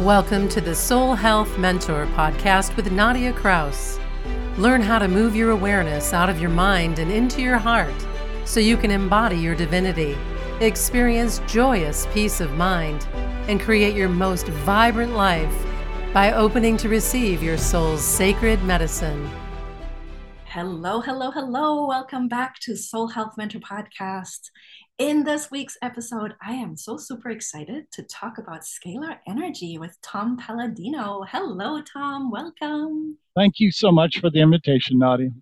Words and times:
Welcome 0.00 0.50
to 0.50 0.60
the 0.60 0.74
Soul 0.74 1.14
Health 1.14 1.56
Mentor 1.56 2.04
podcast 2.08 2.76
with 2.76 2.92
Nadia 2.92 3.32
Kraus. 3.32 3.98
Learn 4.58 4.82
how 4.82 4.98
to 4.98 5.08
move 5.08 5.34
your 5.34 5.52
awareness 5.52 6.12
out 6.12 6.28
of 6.28 6.38
your 6.38 6.50
mind 6.50 6.98
and 6.98 7.10
into 7.10 7.40
your 7.40 7.56
heart 7.56 7.94
so 8.44 8.60
you 8.60 8.76
can 8.76 8.90
embody 8.90 9.38
your 9.38 9.54
divinity, 9.54 10.14
experience 10.60 11.40
joyous 11.46 12.06
peace 12.12 12.42
of 12.42 12.52
mind, 12.58 13.06
and 13.48 13.58
create 13.58 13.94
your 13.96 14.10
most 14.10 14.48
vibrant 14.48 15.14
life 15.14 15.64
by 16.12 16.30
opening 16.32 16.76
to 16.76 16.90
receive 16.90 17.42
your 17.42 17.56
soul's 17.56 18.04
sacred 18.04 18.62
medicine. 18.64 19.30
Hello, 20.44 21.00
hello, 21.00 21.30
hello. 21.30 21.86
Welcome 21.86 22.28
back 22.28 22.58
to 22.60 22.76
Soul 22.76 23.08
Health 23.08 23.38
Mentor 23.38 23.60
Podcast. 23.60 24.50
In 24.98 25.24
this 25.24 25.50
week's 25.50 25.76
episode, 25.82 26.32
I 26.40 26.54
am 26.54 26.74
so 26.74 26.96
super 26.96 27.28
excited 27.28 27.84
to 27.92 28.02
talk 28.04 28.38
about 28.38 28.62
scalar 28.62 29.18
energy 29.28 29.76
with 29.76 29.94
Tom 30.00 30.38
Paladino. 30.38 31.22
Hello, 31.28 31.82
Tom. 31.82 32.30
Welcome. 32.30 33.18
Thank 33.34 33.60
you 33.60 33.70
so 33.70 33.92
much 33.92 34.20
for 34.20 34.30
the 34.30 34.40
invitation, 34.40 34.98
Nadia. 34.98 35.32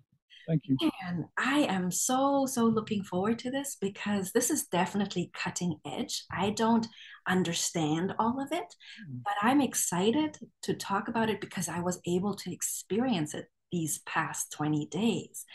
Thank 0.45 0.63
you. 0.65 0.77
And 1.07 1.23
I 1.37 1.59
am 1.69 1.89
so, 1.89 2.45
so 2.45 2.65
looking 2.65 3.01
forward 3.01 3.39
to 3.39 3.49
this 3.49 3.77
because 3.79 4.33
this 4.33 4.49
is 4.49 4.67
definitely 4.67 5.31
cutting 5.33 5.77
edge. 5.87 6.25
I 6.29 6.49
don't 6.49 6.85
understand 7.25 8.13
all 8.19 8.41
of 8.41 8.51
it, 8.51 8.75
mm. 9.09 9.23
but 9.23 9.35
I'm 9.41 9.61
excited 9.61 10.37
to 10.63 10.73
talk 10.73 11.07
about 11.07 11.29
it 11.29 11.39
because 11.39 11.69
I 11.69 11.79
was 11.79 12.01
able 12.05 12.35
to 12.35 12.51
experience 12.51 13.33
it 13.33 13.47
these 13.71 13.99
past 14.05 14.51
20 14.51 14.87
days. 14.87 15.45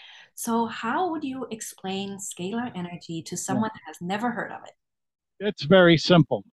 So, 0.43 0.65
how 0.65 1.11
would 1.11 1.23
you 1.23 1.47
explain 1.51 2.17
scalar 2.17 2.73
energy 2.75 3.21
to 3.25 3.37
someone 3.37 3.69
that 3.75 3.83
has 3.87 4.01
never 4.01 4.31
heard 4.31 4.51
of 4.51 4.63
it? 4.65 4.73
It's 5.39 5.65
very 5.65 5.99
simple. 5.99 6.47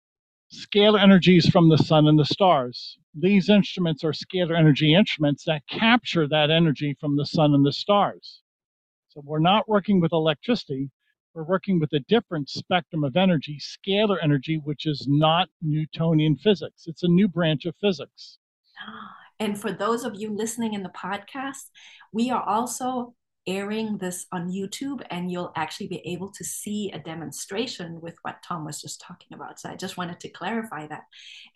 Scalar 0.53 1.01
energy 1.01 1.37
is 1.37 1.49
from 1.49 1.69
the 1.69 1.79
sun 1.79 2.09
and 2.09 2.19
the 2.19 2.25
stars. 2.25 2.99
These 3.15 3.49
instruments 3.49 4.03
are 4.03 4.11
scalar 4.11 4.59
energy 4.59 4.93
instruments 4.93 5.45
that 5.45 5.63
capture 5.69 6.27
that 6.27 6.51
energy 6.51 6.97
from 6.99 7.17
the 7.17 7.25
sun 7.25 7.55
and 7.55 7.65
the 7.65 7.73
stars. 7.73 8.43
So, 9.11 9.23
we're 9.25 9.39
not 9.39 9.69
working 9.69 10.01
with 10.01 10.13
electricity, 10.13 10.91
we're 11.33 11.45
working 11.45 11.79
with 11.79 11.93
a 11.93 12.01
different 12.09 12.51
spectrum 12.51 13.05
of 13.05 13.17
energy, 13.17 13.61
scalar 13.61 14.17
energy, 14.21 14.57
which 14.57 14.87
is 14.87 15.07
not 15.09 15.49
Newtonian 15.63 16.35
physics. 16.35 16.89
It's 16.89 17.05
a 17.05 17.09
new 17.09 17.29
branch 17.29 17.67
of 17.67 17.77
physics. 17.81 18.39
And 19.39 19.61
for 19.61 19.71
those 19.71 20.03
of 20.03 20.15
you 20.15 20.31
listening 20.31 20.73
in 20.73 20.83
the 20.83 20.89
podcast, 20.89 21.69
we 22.11 22.31
are 22.31 22.43
also 22.43 23.15
airing 23.47 23.99
this 23.99 24.27
on 24.33 24.51
YouTube, 24.51 25.05
and 25.11 25.31
you'll 25.31 25.53
actually 25.57 25.89
be 25.89 26.03
able 26.05 26.31
to 26.33 26.45
see 26.45 26.91
a 26.93 26.99
demonstration 26.99 28.01
with 28.01 28.15
what 28.23 28.43
Tom 28.47 28.65
was 28.65 28.81
just 28.81 29.01
talking 29.01 29.35
about. 29.35 29.61
So 29.61 29.71
I 29.71 29.77
just 29.77 29.97
wanted 29.97 30.21
to 30.21 30.31
clarify 30.31 30.87
that. 30.89 31.03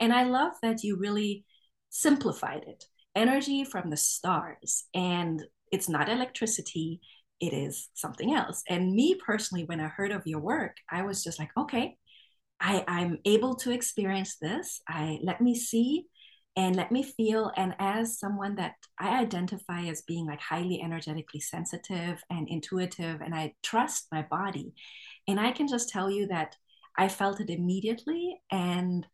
And 0.00 0.12
I 0.12 0.24
love 0.24 0.52
that 0.62 0.82
you 0.82 0.96
really 0.96 1.44
simplified 1.90 2.64
it 2.66 2.84
energy 3.16 3.64
from 3.64 3.90
the 3.90 3.96
stars, 3.96 4.84
and 4.94 5.42
it's 5.72 5.88
not 5.88 6.08
electricity. 6.08 7.00
It 7.40 7.52
is 7.52 7.88
something 7.94 8.34
else. 8.34 8.62
And 8.68 8.92
me 8.92 9.18
personally, 9.24 9.64
when 9.64 9.80
I 9.80 9.88
heard 9.88 10.12
of 10.12 10.26
your 10.26 10.40
work, 10.40 10.76
I 10.90 11.02
was 11.02 11.24
just 11.24 11.38
like, 11.38 11.50
okay, 11.56 11.96
I, 12.60 12.84
I'm 12.86 13.18
able 13.24 13.54
to 13.56 13.72
experience 13.72 14.36
this. 14.36 14.80
I 14.86 15.18
let 15.22 15.40
me 15.40 15.54
see 15.54 16.04
and 16.56 16.74
let 16.76 16.90
me 16.90 17.02
feel 17.02 17.52
and 17.56 17.74
as 17.78 18.18
someone 18.18 18.56
that 18.56 18.74
i 18.98 19.20
identify 19.20 19.82
as 19.82 20.02
being 20.02 20.26
like 20.26 20.40
highly 20.40 20.80
energetically 20.82 21.40
sensitive 21.40 22.22
and 22.30 22.48
intuitive 22.48 23.20
and 23.20 23.34
i 23.34 23.52
trust 23.62 24.06
my 24.12 24.22
body 24.30 24.72
and 25.28 25.38
i 25.38 25.50
can 25.52 25.68
just 25.68 25.88
tell 25.88 26.10
you 26.10 26.26
that 26.26 26.56
i 26.98 27.08
felt 27.08 27.40
it 27.40 27.50
immediately 27.50 28.36
and 28.50 29.06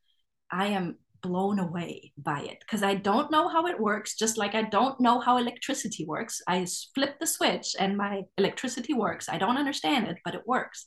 i 0.50 0.66
am 0.66 0.96
blown 1.22 1.58
away 1.58 2.12
by 2.16 2.40
it. 2.40 2.58
Because 2.60 2.82
i 2.82 2.94
don't 2.94 3.30
know 3.30 3.48
how 3.48 3.66
it 3.66 3.80
works 3.80 4.16
just 4.16 4.38
like 4.38 4.54
i 4.54 4.62
don't 4.62 5.00
know 5.00 5.20
how 5.20 5.38
electricity 5.38 6.04
works. 6.04 6.40
I 6.46 6.66
flip 6.94 7.18
the 7.18 7.26
switch 7.26 7.74
and 7.78 7.96
my 7.96 8.22
electricity 8.38 8.94
works. 8.94 9.28
I 9.28 9.38
don't 9.38 9.58
understand 9.58 10.08
it 10.08 10.18
but 10.24 10.34
it 10.34 10.46
works. 10.46 10.84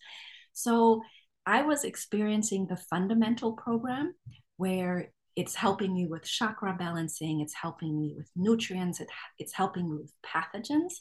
So 0.53 1.01
i 1.45 1.61
was 1.61 1.83
experiencing 1.83 2.67
the 2.67 2.77
fundamental 2.77 3.53
program 3.53 4.13
where 4.57 5.11
it's 5.39 5.55
helping 5.55 5.93
me 5.93 6.05
with 6.05 6.25
chakra 6.25 6.75
balancing 6.77 7.39
it's 7.39 7.53
helping 7.53 7.97
me 7.97 8.13
with 8.17 8.29
nutrients 8.35 8.99
it, 8.99 9.07
it's 9.37 9.53
helping 9.53 9.89
me 9.89 9.97
with 10.01 10.13
pathogens. 10.21 10.95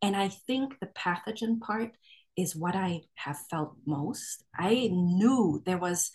And 0.00 0.14
i 0.16 0.28
think 0.28 0.78
the 0.78 0.90
pathogen 1.04 1.60
part 1.60 1.90
is 2.36 2.54
what 2.54 2.76
i 2.76 3.00
have 3.16 3.38
felt 3.50 3.74
most. 3.84 4.44
I 4.56 4.88
knew 4.92 5.60
there 5.66 5.78
was 5.78 6.10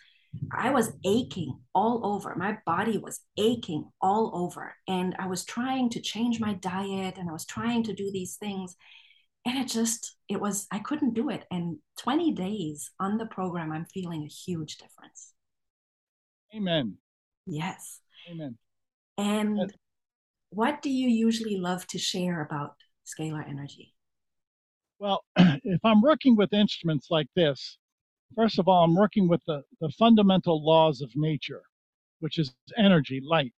i 0.58 0.70
was 0.70 0.94
aching 1.06 1.60
all 1.74 1.98
over. 2.06 2.34
My 2.36 2.58
body 2.66 2.98
was 2.98 3.20
aching 3.38 3.84
all 4.02 4.32
over. 4.34 4.74
And 4.88 5.14
i 5.20 5.28
was 5.28 5.44
trying 5.44 5.90
to 5.92 6.00
change 6.00 6.40
my 6.40 6.54
diet 6.54 7.18
and 7.18 7.30
i 7.30 7.34
was 7.34 7.46
trying 7.46 7.84
to 7.84 7.94
do 7.94 8.10
these 8.10 8.38
things. 8.38 8.76
And 9.46 9.58
it 9.58 9.68
just 9.68 10.16
it 10.30 10.40
was 10.40 10.66
i 10.72 10.80
couldn't 10.80 11.14
do 11.14 11.30
it. 11.30 11.44
And 11.52 11.80
20 12.00 12.32
days 12.32 12.90
on 13.02 13.18
the 13.18 13.26
program 13.26 13.74
i'm 13.74 13.86
feeling 13.94 14.24
a 14.24 14.36
huge 14.44 14.78
difference. 14.78 15.34
Amen 16.56 17.00
Yes. 17.46 18.02
Amen. 18.30 18.58
And 19.18 19.74
what 20.50 20.82
do 20.82 20.90
you 20.90 21.10
usually 21.10 21.58
love 21.58 21.86
to 21.88 21.98
share 21.98 22.42
about 22.42 22.76
scalar 23.06 23.48
energy? 23.48 23.94
Well, 25.00 25.24
if 25.38 25.84
I'm 25.84 26.02
working 26.02 26.36
with 26.36 26.54
instruments 26.54 27.08
like 27.10 27.28
this, 27.36 27.78
first 28.36 28.60
of 28.60 28.68
all, 28.68 28.84
I'm 28.84 28.96
working 28.96 29.28
with 29.28 29.42
the, 29.46 29.64
the 29.80 29.90
fundamental 29.90 30.64
laws 30.66 31.02
of 31.02 31.16
nature, 31.16 31.64
which 32.20 32.38
is 32.40 32.54
energy, 32.78 33.22
light. 33.24 33.54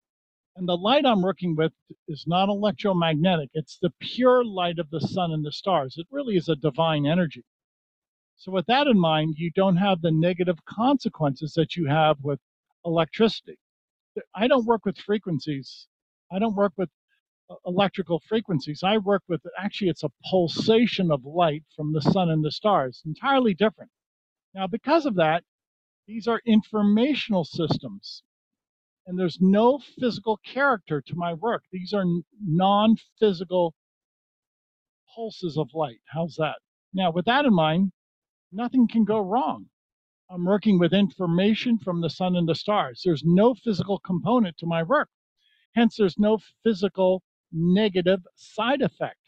And 0.56 0.66
the 0.66 0.76
light 0.76 1.04
I'm 1.04 1.20
working 1.20 1.54
with 1.54 1.72
is 2.08 2.25
not 2.26 2.48
electromagnetic, 2.48 3.50
it's 3.52 3.78
the 3.80 3.92
pure 4.00 4.42
light 4.42 4.78
of 4.78 4.88
the 4.91 5.00
sun 5.00 5.32
and 5.32 5.44
the 5.44 5.52
stars. 5.52 5.96
It 5.98 6.06
really 6.10 6.36
is 6.36 6.48
a 6.48 6.56
divine 6.56 7.06
energy. 7.06 7.44
So, 8.38 8.52
with 8.52 8.66
that 8.66 8.86
in 8.86 8.98
mind, 8.98 9.34
you 9.38 9.50
don't 9.50 9.76
have 9.76 10.00
the 10.00 10.10
negative 10.10 10.64
consequences 10.64 11.52
that 11.54 11.76
you 11.76 11.86
have 11.86 12.16
with 12.22 12.41
electricity. 12.84 13.58
I 14.34 14.49
don't 14.49 14.66
work 14.66 14.84
with 14.84 14.99
frequencies. 14.99 15.88
I 16.32 16.38
don't 16.38 16.56
work 16.56 16.72
with 16.77 16.91
uh, 17.50 17.56
electrical 17.66 18.21
frequencies. 18.28 18.82
I 18.82 18.99
work 18.99 19.22
with 19.28 19.43
actually 19.59 19.91
it's 19.91 20.04
a 20.04 20.10
pulsation 20.31 21.10
of 21.10 21.25
light 21.25 21.65
from 21.77 21.93
the 21.93 22.03
sun 22.03 22.31
and 22.31 22.44
the 22.44 22.50
stars, 22.50 23.03
entirely 23.06 23.55
different. 23.55 23.91
Now, 24.55 24.66
because 24.66 25.06
of 25.06 25.16
that, 25.16 25.44
these 26.06 26.28
are 26.28 26.41
informational 26.47 27.44
systems, 27.44 28.22
and 29.06 29.19
there's 29.19 29.41
no 29.41 29.81
physical 30.00 30.38
character 30.38 31.03
to 31.03 31.15
my 31.16 31.34
work. 31.34 31.65
These 31.72 31.93
are 31.93 32.05
non 32.41 32.97
physical 33.19 33.75
pulses 35.15 35.56
of 35.59 35.71
light. 35.75 36.00
How's 36.06 36.37
that? 36.37 36.56
Now, 36.94 37.10
with 37.10 37.26
that 37.26 37.44
in 37.44 37.55
mind, 37.55 37.93
nothing 38.53 38.88
can 38.88 39.05
go 39.05 39.21
wrong. 39.21 39.66
I'm 40.31 40.44
working 40.44 40.78
with 40.78 40.92
information 40.92 41.78
from 41.78 42.00
the 42.00 42.10
sun 42.10 42.37
and 42.37 42.48
the 42.48 42.54
stars. 42.54 43.03
There's 43.04 43.22
no 43.25 43.54
physical 43.54 43.98
component 44.00 44.56
to 44.59 44.66
my 44.66 44.82
work. 44.82 45.09
Hence, 45.75 45.97
there's 45.97 46.19
no 46.19 46.38
physical 46.64 47.22
negative 47.53 48.20
side 48.34 48.82
effect. 48.82 49.19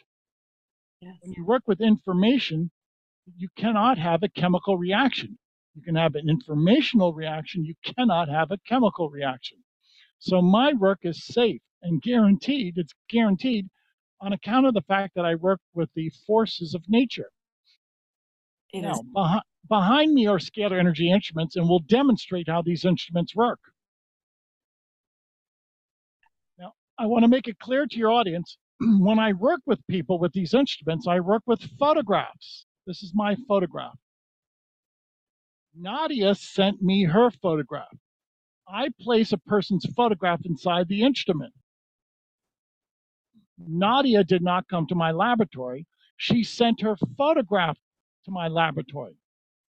Yes. 1.01 1.15
When 1.23 1.33
you 1.33 1.45
work 1.45 1.63
with 1.67 1.81
information, 1.81 2.71
you 3.37 3.49
cannot 3.57 3.99
have 3.99 4.23
a 4.23 4.29
chemical 4.29 4.77
reaction. 4.77 5.39
You 5.75 5.83
can 5.83 5.95
have 5.95 6.17
an 6.17 6.29
informational 6.29 7.13
reaction, 7.13 7.65
you 7.65 7.75
cannot 7.85 8.29
have 8.29 8.51
a 8.51 8.59
chemical 8.67 9.11
reaction. 9.11 9.59
So 10.19 10.43
my 10.43 10.73
work 10.73 11.01
is 11.03 11.25
safe 11.25 11.61
and 11.83 12.03
guaranteed. 12.03 12.79
It's 12.79 12.95
guaranteed 13.09 13.69
on 14.21 14.33
account 14.33 14.67
of 14.67 14.75
the 14.75 14.83
fact 14.83 15.15
that 15.15 15.25
I 15.25 15.37
work 15.37 15.61
with 15.75 15.91
the 15.95 16.11
forces 16.27 16.75
of 16.75 16.83
nature. 16.89 17.31
It 18.73 18.83
now, 18.83 19.03
behind, 19.15 19.43
behind 19.69 20.15
me 20.15 20.27
are 20.27 20.39
scalar 20.39 20.79
energy 20.79 21.11
instruments, 21.11 21.57
and 21.57 21.69
we'll 21.69 21.81
demonstrate 21.81 22.49
how 22.49 22.63
these 22.63 22.85
instruments 22.85 23.35
work. 23.35 23.61
Now, 26.59 26.73
I 26.99 27.07
want 27.07 27.25
to 27.25 27.29
make 27.29 27.49
it 27.49 27.59
clear 27.59 27.87
to 27.87 27.97
your 27.97 28.11
audience 28.11 28.59
when 28.81 29.19
I 29.19 29.33
work 29.33 29.61
with 29.67 29.87
people 29.89 30.19
with 30.19 30.33
these 30.33 30.55
instruments, 30.55 31.07
I 31.07 31.21
work 31.21 31.43
with 31.47 31.63
photographs. 31.79 32.67
This 32.87 33.03
is 33.03 33.13
my 33.15 33.37
photograph. 33.47 33.99
Nadia 35.75 36.35
sent 36.35 36.83
me 36.83 37.05
her 37.05 37.31
photograph. 37.31 37.97
I 38.67 38.89
place 39.01 39.33
a 39.33 39.39
person's 39.39 39.87
photograph 39.95 40.41
inside 40.45 40.89
the 40.89 41.03
instrument. 41.03 41.55
Nadia 43.59 44.25
did 44.25 44.43
not 44.43 44.69
come 44.69 44.87
to 44.87 44.95
my 44.95 45.11
laboratory. 45.11 45.87
She 46.17 46.43
sent 46.43 46.81
her 46.81 46.97
photograph 47.17 47.79
to 48.25 48.31
my 48.31 48.49
laboratory. 48.49 49.18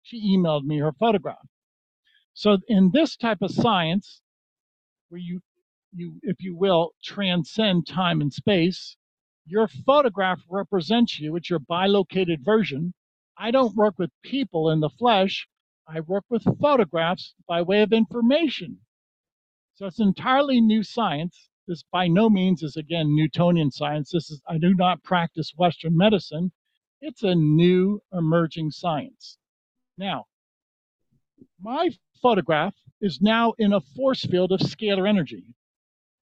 She 0.10 0.36
emailed 0.36 0.64
me 0.64 0.80
her 0.80 0.92
photograph. 0.92 1.48
So 2.34 2.58
in 2.68 2.90
this 2.90 3.16
type 3.16 3.44
of 3.44 3.52
science, 3.52 4.24
where 5.10 5.22
you 5.22 5.42
you, 5.92 6.20
if 6.24 6.42
you 6.42 6.56
will, 6.56 6.94
transcend 7.04 7.86
time 7.86 8.20
and 8.20 8.34
space, 8.34 8.96
your 9.46 9.68
photograph 9.68 10.42
represents 10.50 11.20
you. 11.20 11.36
It's 11.36 11.52
your 11.52 11.60
bilocated 11.60 12.44
version. 12.44 12.96
I 13.38 13.52
don't 13.52 13.76
work 13.76 14.00
with 14.00 14.10
people 14.24 14.72
in 14.72 14.80
the 14.80 14.90
flesh. 14.90 15.48
I 15.88 16.00
work 16.00 16.26
with 16.28 16.58
photographs 16.60 17.36
by 17.48 17.62
way 17.62 17.84
of 17.84 17.94
information. 17.94 18.80
So 19.76 19.86
it's 19.86 20.00
entirely 20.00 20.60
new 20.60 20.82
science. 20.82 21.52
This 21.68 21.84
by 21.92 22.08
no 22.08 22.32
means 22.32 22.64
is 22.64 22.76
again 22.78 23.16
Newtonian 23.16 23.70
science. 23.70 24.10
This 24.10 24.32
is 24.32 24.42
I 24.48 24.58
do 24.58 24.74
not 24.74 25.04
practice 25.04 25.54
Western 25.56 25.96
medicine. 25.96 26.52
It's 27.00 27.22
a 27.22 27.36
new 27.36 28.02
emerging 28.12 28.72
science. 28.72 29.39
Now, 30.00 30.28
my 31.62 31.90
photograph 32.22 32.74
is 33.01 33.19
now 33.19 33.54
in 33.57 33.74
a 33.74 33.81
force 33.81 34.22
field 34.22 34.54
of 34.54 34.62
scalar 34.62 35.07
energy. 35.07 35.44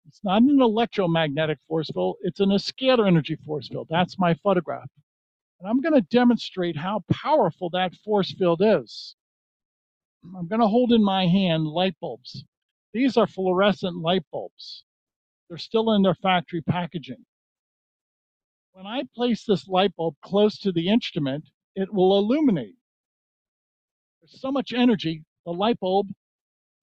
It's 0.07 0.23
not 0.23 0.43
an 0.43 0.61
electromagnetic 0.61 1.59
force 1.67 1.89
field, 1.93 2.15
it's 2.21 2.39
in 2.39 2.51
a 2.51 2.55
scalar 2.55 3.05
energy 3.05 3.35
force 3.35 3.67
field. 3.67 3.87
That's 3.89 4.17
my 4.17 4.33
photograph. 4.35 4.89
And 5.59 5.69
I'm 5.69 5.81
going 5.81 5.93
to 5.93 6.07
demonstrate 6.09 6.77
how 6.77 7.03
powerful 7.11 7.69
that 7.71 7.93
force 7.95 8.31
field 8.31 8.61
is. 8.63 9.17
I'm 10.23 10.47
going 10.47 10.61
to 10.61 10.67
hold 10.67 10.93
in 10.93 11.03
my 11.03 11.27
hand 11.27 11.67
light 11.67 11.97
bulbs. 11.99 12.45
These 12.93 13.17
are 13.17 13.27
fluorescent 13.27 13.97
light 13.97 14.23
bulbs. 14.31 14.85
They're 15.49 15.57
still 15.57 15.91
in 15.91 16.01
their 16.01 16.15
factory 16.15 16.61
packaging. 16.61 17.25
When 18.71 18.87
I 18.87 19.03
place 19.13 19.43
this 19.43 19.67
light 19.67 19.93
bulb 19.97 20.15
close 20.23 20.59
to 20.59 20.71
the 20.71 20.87
instrument, 20.87 21.49
it 21.75 21.93
will 21.93 22.17
illuminate. 22.17 22.75
There's 24.25 24.41
so 24.41 24.51
much 24.51 24.73
energy, 24.73 25.23
the 25.45 25.51
light 25.51 25.79
bulb 25.79 26.07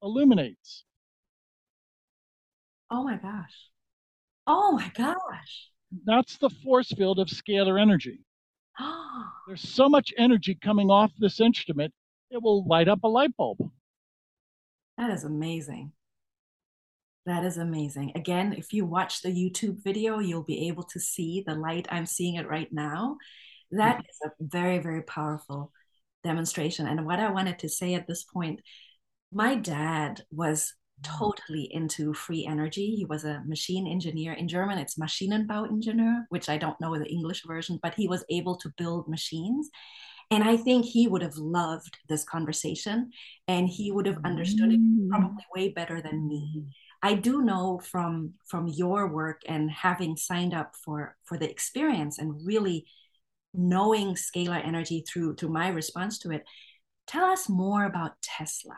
illuminates. 0.01 0.85
Oh 2.89 3.03
my 3.03 3.17
gosh. 3.17 3.69
Oh 4.47 4.73
my 4.73 4.91
gosh. 4.95 5.69
That's 6.05 6.37
the 6.39 6.51
force 6.51 6.93
field 6.93 7.19
of 7.19 7.29
scalar 7.29 7.81
energy. 7.81 8.21
There's 9.49 9.69
so 9.69 9.89
much 9.89 10.13
energy 10.17 10.55
coming 10.55 10.89
off 10.89 11.11
this 11.19 11.41
instrument, 11.41 11.93
it 12.31 12.41
will 12.41 12.65
light 12.65 12.87
up 12.87 13.01
a 13.03 13.09
light 13.09 13.37
bulb. 13.37 13.59
That 14.97 15.11
is 15.11 15.25
amazing. 15.25 15.93
That 17.27 17.45
is 17.45 17.57
amazing. 17.57 18.13
Again, 18.15 18.53
if 18.57 18.73
you 18.73 18.85
watch 18.85 19.23
the 19.23 19.31
YouTube 19.31 19.83
video, 19.83 20.21
you'll 20.21 20.45
be 20.45 20.69
able 20.69 20.85
to 20.85 21.01
see 21.01 21.43
the 21.45 21.55
light. 21.55 21.89
I'm 21.91 22.07
seeing 22.07 22.37
it 22.37 22.49
right 22.49 22.73
now. 22.73 23.17
That 23.73 23.97
mm-hmm. 23.97 24.29
a 24.29 24.31
very, 24.41 24.79
very 24.79 25.03
powerful 25.03 25.73
demonstration. 26.25 26.87
And 26.87 27.07
what 27.07 27.21
I 27.21 27.31
wanted 27.31 27.59
to 27.61 27.69
say 27.69 27.95
at 27.95 28.07
this 28.07 28.25
point, 28.25 28.61
my 29.33 29.55
dad 29.55 30.23
was 30.31 30.75
totally 31.03 31.69
into 31.73 32.15
free 32.15 32.47
energy. 32.47 32.95
He 32.95 33.05
was 33.05 33.25
a 33.25 33.43
machine 33.47 33.87
engineer. 33.87 34.33
In 34.33 34.49
German, 34.49 34.79
it's 34.79 34.99
Maschinenbauingenieur, 34.99 36.25
which 36.29 36.49
I 36.49 36.59
don't 36.59 36.81
know 36.81 36.97
the 36.97 37.11
English 37.11 37.43
version, 37.47 37.79
but 37.83 37.95
he 37.95 38.09
was 38.09 38.25
able 38.31 38.57
to 38.59 38.73
build 38.77 39.09
machines. 39.09 39.69
And 40.31 40.45
I 40.45 40.57
think 40.57 40.87
he 40.87 41.09
would 41.09 41.23
have 41.23 41.37
loved 41.37 41.99
this 42.09 42.25
conversation 42.25 43.11
and 43.49 43.69
he 43.69 43.91
would 43.91 44.07
have 44.07 44.19
understood 44.25 44.73
it 44.73 44.81
mm. 44.81 45.09
probably 45.11 45.45
way 45.55 45.69
better 45.69 46.01
than 46.01 46.27
me. 46.27 46.65
I 47.03 47.15
do 47.15 47.43
know 47.43 47.81
from 47.85 48.35
from 48.49 48.69
your 48.69 49.09
work 49.09 49.43
and 49.47 49.71
having 49.71 50.17
signed 50.17 50.55
up 50.55 50.75
for 50.85 51.17
for 51.25 51.37
the 51.37 51.51
experience 51.51 52.19
and 52.19 52.47
really 52.47 52.87
knowing 53.55 54.15
scalar 54.15 54.65
energy 54.65 55.05
through 55.07 55.37
through 55.37 55.51
my 55.51 55.69
response 55.69 56.19
to 56.21 56.31
it. 56.31 56.45
Tell 57.07 57.25
us 57.25 57.49
more 57.49 57.85
about 57.85 58.21
Tesla 58.23 58.77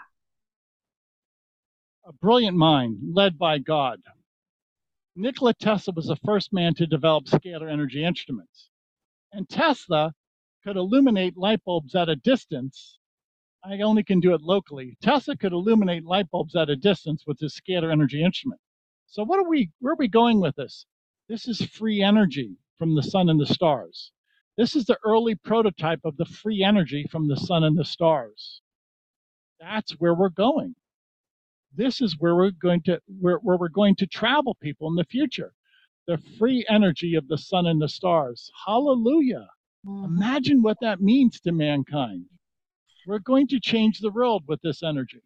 a 2.06 2.12
brilliant 2.12 2.56
mind 2.56 2.98
led 3.14 3.38
by 3.38 3.58
God. 3.58 4.02
Nikola 5.16 5.54
Tesla 5.54 5.94
was 5.94 6.06
the 6.06 6.16
first 6.16 6.52
man 6.52 6.74
to 6.74 6.86
develop 6.86 7.24
scalar 7.24 7.70
energy 7.70 8.04
instruments. 8.04 8.68
And 9.32 9.48
Tesla 9.48 10.12
could 10.64 10.76
illuminate 10.76 11.36
light 11.36 11.64
bulbs 11.64 11.94
at 11.94 12.08
a 12.08 12.16
distance. 12.16 12.98
I 13.64 13.80
only 13.80 14.04
can 14.04 14.20
do 14.20 14.34
it 14.34 14.42
locally. 14.42 14.98
Tesla 15.02 15.36
could 15.36 15.52
illuminate 15.52 16.04
light 16.04 16.30
bulbs 16.30 16.54
at 16.56 16.68
a 16.68 16.76
distance 16.76 17.24
with 17.26 17.38
his 17.40 17.58
scalar 17.58 17.90
energy 17.90 18.22
instrument. 18.22 18.60
So 19.06 19.24
what 19.24 19.38
are 19.38 19.48
we 19.48 19.70
where 19.80 19.94
are 19.94 19.98
we 19.98 20.08
going 20.08 20.40
with 20.40 20.56
this? 20.56 20.86
This 21.28 21.48
is 21.48 21.62
free 21.62 22.02
energy 22.02 22.56
from 22.76 22.94
the 22.94 23.02
sun 23.02 23.30
and 23.30 23.40
the 23.40 23.46
stars. 23.46 24.12
This 24.56 24.76
is 24.76 24.84
the 24.84 24.98
early 25.04 25.34
prototype 25.34 26.00
of 26.04 26.16
the 26.16 26.24
free 26.24 26.62
energy 26.62 27.06
from 27.10 27.28
the 27.28 27.36
sun 27.36 27.64
and 27.64 27.76
the 27.76 27.84
stars. 27.84 28.60
That's 29.58 29.92
where 29.92 30.14
we're 30.14 30.28
going. 30.28 30.76
This 31.76 32.00
is 32.00 32.16
where 32.20 32.36
we're 32.36 32.52
going 32.52 32.82
to 32.82 33.00
where, 33.20 33.38
where 33.38 33.56
we're 33.56 33.68
going 33.68 33.96
to 33.96 34.06
travel 34.06 34.56
people 34.60 34.88
in 34.88 34.94
the 34.94 35.04
future. 35.04 35.52
The 36.06 36.18
free 36.38 36.64
energy 36.68 37.16
of 37.16 37.26
the 37.26 37.38
sun 37.38 37.66
and 37.66 37.82
the 37.82 37.88
stars. 37.88 38.50
Hallelujah. 38.66 39.48
Mm-hmm. 39.86 40.04
imagine 40.04 40.62
what 40.62 40.78
that 40.80 41.00
means 41.00 41.40
to 41.40 41.52
mankind. 41.52 42.24
We're 43.06 43.18
going 43.18 43.48
to 43.48 43.60
change 43.60 43.98
the 43.98 44.10
world 44.10 44.44
with 44.46 44.60
this 44.62 44.82
energy. 44.82 45.22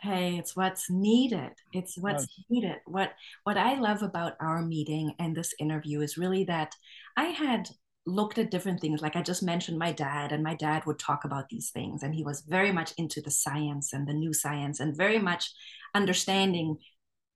Hey 0.00 0.36
it's 0.36 0.56
what's 0.56 0.90
needed. 0.90 1.52
It's 1.72 1.96
what's 1.96 2.24
yes. 2.24 2.46
needed. 2.50 2.76
What 2.86 3.12
what 3.44 3.56
i 3.56 3.78
love 3.78 4.02
about 4.02 4.34
our 4.40 4.62
meeting 4.62 5.14
and 5.20 5.34
this 5.34 5.54
interview 5.60 6.00
is 6.00 6.18
really 6.18 6.44
that 6.44 6.74
i 7.16 7.26
had 7.26 7.68
looked 8.06 8.38
at 8.38 8.50
different 8.50 8.80
things. 8.80 9.00
Like 9.00 9.16
I 9.16 9.22
just 9.22 9.42
mentioned 9.42 9.78
my 9.78 9.92
dad, 9.92 10.32
and 10.32 10.42
my 10.42 10.54
dad 10.54 10.84
would 10.86 10.98
talk 10.98 11.24
about 11.24 11.48
these 11.48 11.70
things, 11.70 12.02
and 12.02 12.14
he 12.14 12.24
was 12.24 12.42
very 12.42 12.72
much 12.72 12.92
into 12.98 13.20
the 13.20 13.30
science 13.30 13.92
and 13.92 14.06
the 14.06 14.14
new 14.14 14.32
science 14.32 14.80
and 14.80 14.96
very 14.96 15.18
much 15.18 15.50
understanding 15.94 16.76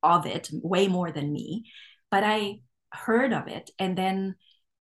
of 0.02 0.26
it 0.26 0.48
way 0.52 0.88
more 0.88 1.10
than 1.10 1.32
me. 1.32 1.64
But 2.10 2.24
I 2.24 2.60
heard 2.92 3.32
of 3.32 3.48
it, 3.48 3.70
and 3.78 3.96
then 3.96 4.36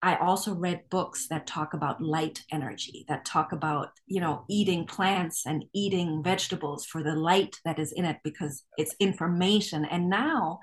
I 0.04 0.16
also 0.16 0.52
read 0.54 0.90
books 0.90 1.28
that 1.28 1.46
talk 1.46 1.74
about 1.74 2.02
light 2.02 2.42
energy, 2.50 3.04
that 3.08 3.24
talk 3.24 3.52
about, 3.52 3.90
you 4.06 4.20
know, 4.20 4.44
eating 4.50 4.84
plants 4.84 5.46
and 5.46 5.64
eating 5.72 6.22
vegetables 6.24 6.84
for 6.84 7.04
the 7.04 7.14
light 7.14 7.56
that 7.64 7.78
is 7.78 7.92
in 7.92 8.04
it 8.04 8.16
because 8.24 8.64
it's 8.76 8.96
information. 8.98 9.84
And 9.84 10.10
now 10.10 10.58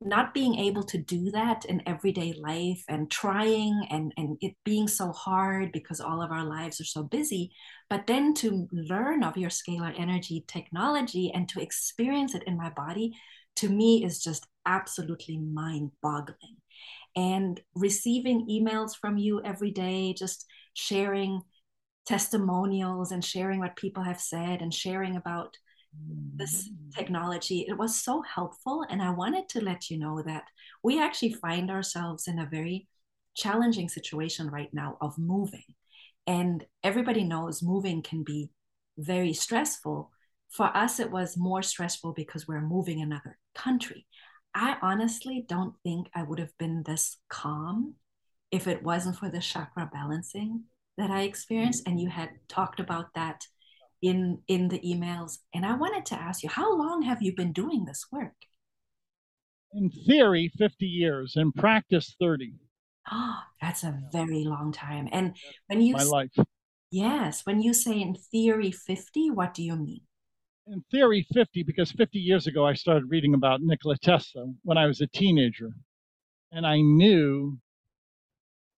not 0.00 0.32
being 0.32 0.54
able 0.54 0.84
to 0.84 0.98
do 0.98 1.30
that 1.32 1.64
in 1.64 1.82
everyday 1.86 2.32
life 2.34 2.84
and 2.88 3.10
trying 3.10 3.86
and, 3.90 4.12
and 4.16 4.38
it 4.40 4.54
being 4.64 4.86
so 4.86 5.10
hard 5.10 5.72
because 5.72 6.00
all 6.00 6.22
of 6.22 6.30
our 6.30 6.44
lives 6.44 6.80
are 6.80 6.84
so 6.84 7.02
busy, 7.02 7.50
but 7.90 8.06
then 8.06 8.32
to 8.32 8.68
learn 8.70 9.24
of 9.24 9.36
your 9.36 9.50
scalar 9.50 9.92
energy 9.98 10.44
technology 10.46 11.32
and 11.34 11.48
to 11.48 11.60
experience 11.60 12.34
it 12.34 12.44
in 12.46 12.56
my 12.56 12.70
body, 12.70 13.12
to 13.56 13.68
me 13.68 14.04
is 14.04 14.22
just 14.22 14.46
absolutely 14.66 15.36
mind 15.36 15.90
boggling. 16.00 16.56
And 17.16 17.60
receiving 17.74 18.46
emails 18.48 18.92
from 18.96 19.18
you 19.18 19.42
every 19.44 19.72
day, 19.72 20.14
just 20.16 20.46
sharing 20.74 21.40
testimonials 22.06 23.10
and 23.10 23.24
sharing 23.24 23.58
what 23.58 23.74
people 23.74 24.04
have 24.04 24.20
said 24.20 24.62
and 24.62 24.72
sharing 24.72 25.16
about 25.16 25.56
this 26.34 26.68
mm. 26.68 26.94
technology. 26.94 27.66
It 27.68 27.76
was 27.76 28.00
so 28.02 28.22
helpful. 28.22 28.84
And 28.88 29.02
I 29.02 29.10
wanted 29.10 29.48
to 29.50 29.60
let 29.60 29.90
you 29.90 29.98
know 29.98 30.22
that 30.22 30.44
we 30.82 31.00
actually 31.00 31.32
find 31.34 31.70
ourselves 31.70 32.28
in 32.28 32.38
a 32.38 32.46
very 32.46 32.88
challenging 33.34 33.88
situation 33.88 34.50
right 34.50 34.72
now 34.72 34.96
of 35.00 35.18
moving. 35.18 35.64
And 36.26 36.64
everybody 36.82 37.24
knows 37.24 37.62
moving 37.62 38.02
can 38.02 38.22
be 38.22 38.50
very 38.98 39.32
stressful. 39.32 40.10
For 40.50 40.66
us, 40.76 40.98
it 40.98 41.10
was 41.10 41.36
more 41.36 41.62
stressful 41.62 42.12
because 42.12 42.48
we're 42.48 42.60
moving 42.60 43.00
another 43.00 43.38
country. 43.54 44.06
I 44.54 44.76
honestly 44.82 45.44
don't 45.48 45.74
think 45.84 46.08
I 46.14 46.22
would 46.22 46.38
have 46.38 46.56
been 46.58 46.82
this 46.84 47.18
calm 47.28 47.94
if 48.50 48.66
it 48.66 48.82
wasn't 48.82 49.16
for 49.16 49.28
the 49.28 49.40
chakra 49.40 49.88
balancing 49.92 50.64
that 50.96 51.10
I 51.10 51.22
experienced. 51.22 51.86
And 51.86 52.00
you 52.00 52.08
had 52.08 52.30
talked 52.48 52.80
about 52.80 53.14
that 53.14 53.44
in 54.02 54.40
in 54.46 54.68
the 54.68 54.78
emails 54.80 55.38
and 55.52 55.66
i 55.66 55.74
wanted 55.74 56.06
to 56.06 56.14
ask 56.14 56.42
you 56.42 56.48
how 56.48 56.76
long 56.76 57.02
have 57.02 57.22
you 57.22 57.34
been 57.34 57.52
doing 57.52 57.84
this 57.84 58.06
work? 58.12 58.34
In 59.72 59.90
theory 59.90 60.50
50 60.56 60.86
years 60.86 61.34
in 61.36 61.52
practice 61.52 62.14
30 62.20 62.54
oh 63.10 63.38
that's 63.60 63.84
a 63.84 63.98
very 64.12 64.44
long 64.44 64.72
time. 64.72 65.08
And 65.12 65.36
when 65.66 65.80
you 65.80 65.94
my 65.94 66.04
life. 66.04 66.30
Yes 66.90 67.42
when 67.44 67.60
you 67.60 67.74
say 67.74 68.00
in 68.00 68.14
theory 68.14 68.70
50 68.70 69.30
what 69.30 69.52
do 69.54 69.62
you 69.62 69.76
mean? 69.76 70.00
In 70.66 70.84
theory 70.90 71.26
50 71.32 71.62
because 71.64 71.90
50 71.92 72.18
years 72.18 72.46
ago 72.46 72.66
i 72.66 72.74
started 72.74 73.10
reading 73.10 73.34
about 73.34 73.60
nikola 73.62 73.96
tesla 73.98 74.46
when 74.62 74.78
i 74.78 74.86
was 74.86 75.00
a 75.00 75.06
teenager. 75.08 75.70
And 76.52 76.66
i 76.66 76.80
knew 76.80 77.58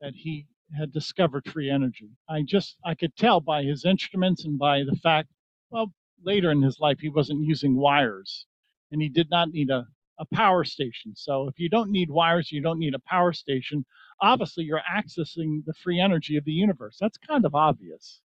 that 0.01 0.15
he 0.15 0.47
had 0.77 0.93
discovered 0.93 1.47
free 1.47 1.71
energy. 1.71 2.11
I 2.29 2.43
just 2.43 2.77
I 2.85 2.95
could 2.95 3.17
tell 3.17 3.41
by 3.41 3.63
his 3.63 3.85
instruments 3.85 4.45
and 4.45 4.59
by 4.59 4.83
the 4.85 4.97
fact, 4.97 5.31
well, 5.71 5.93
later 6.23 6.51
in 6.51 6.63
his 6.63 6.79
life 6.81 7.01
he 7.01 7.09
wasn't 7.09 7.45
using 7.45 7.77
wires, 7.77 8.47
and 8.93 9.03
he 9.03 9.09
did 9.09 9.31
not 9.31 9.51
need 9.51 9.71
a 9.71 9.87
a 10.21 10.27
power 10.35 10.65
station. 10.65 11.17
So 11.17 11.49
if 11.49 11.59
you 11.59 11.71
don't 11.71 11.91
need 11.91 12.11
wires, 12.11 12.53
you 12.53 12.61
don't 12.61 12.79
need 12.79 12.95
a 12.95 13.01
power 13.01 13.33
station. 13.33 13.87
Obviously, 14.21 14.65
you're 14.65 14.83
accessing 14.83 15.65
the 15.65 15.73
free 15.73 15.99
energy 15.99 16.37
of 16.37 16.45
the 16.45 16.53
universe. 16.53 16.99
That's 17.01 17.17
kind 17.17 17.45
of 17.47 17.55
obvious. 17.55 18.21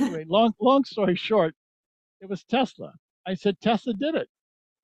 anyway, 0.00 0.24
long 0.28 0.54
long 0.60 0.84
story 0.84 1.16
short, 1.16 1.54
it 2.20 2.28
was 2.28 2.44
Tesla. 2.44 2.94
I 3.26 3.34
said 3.34 3.60
Tesla 3.60 3.92
did 3.92 4.14
it. 4.14 4.28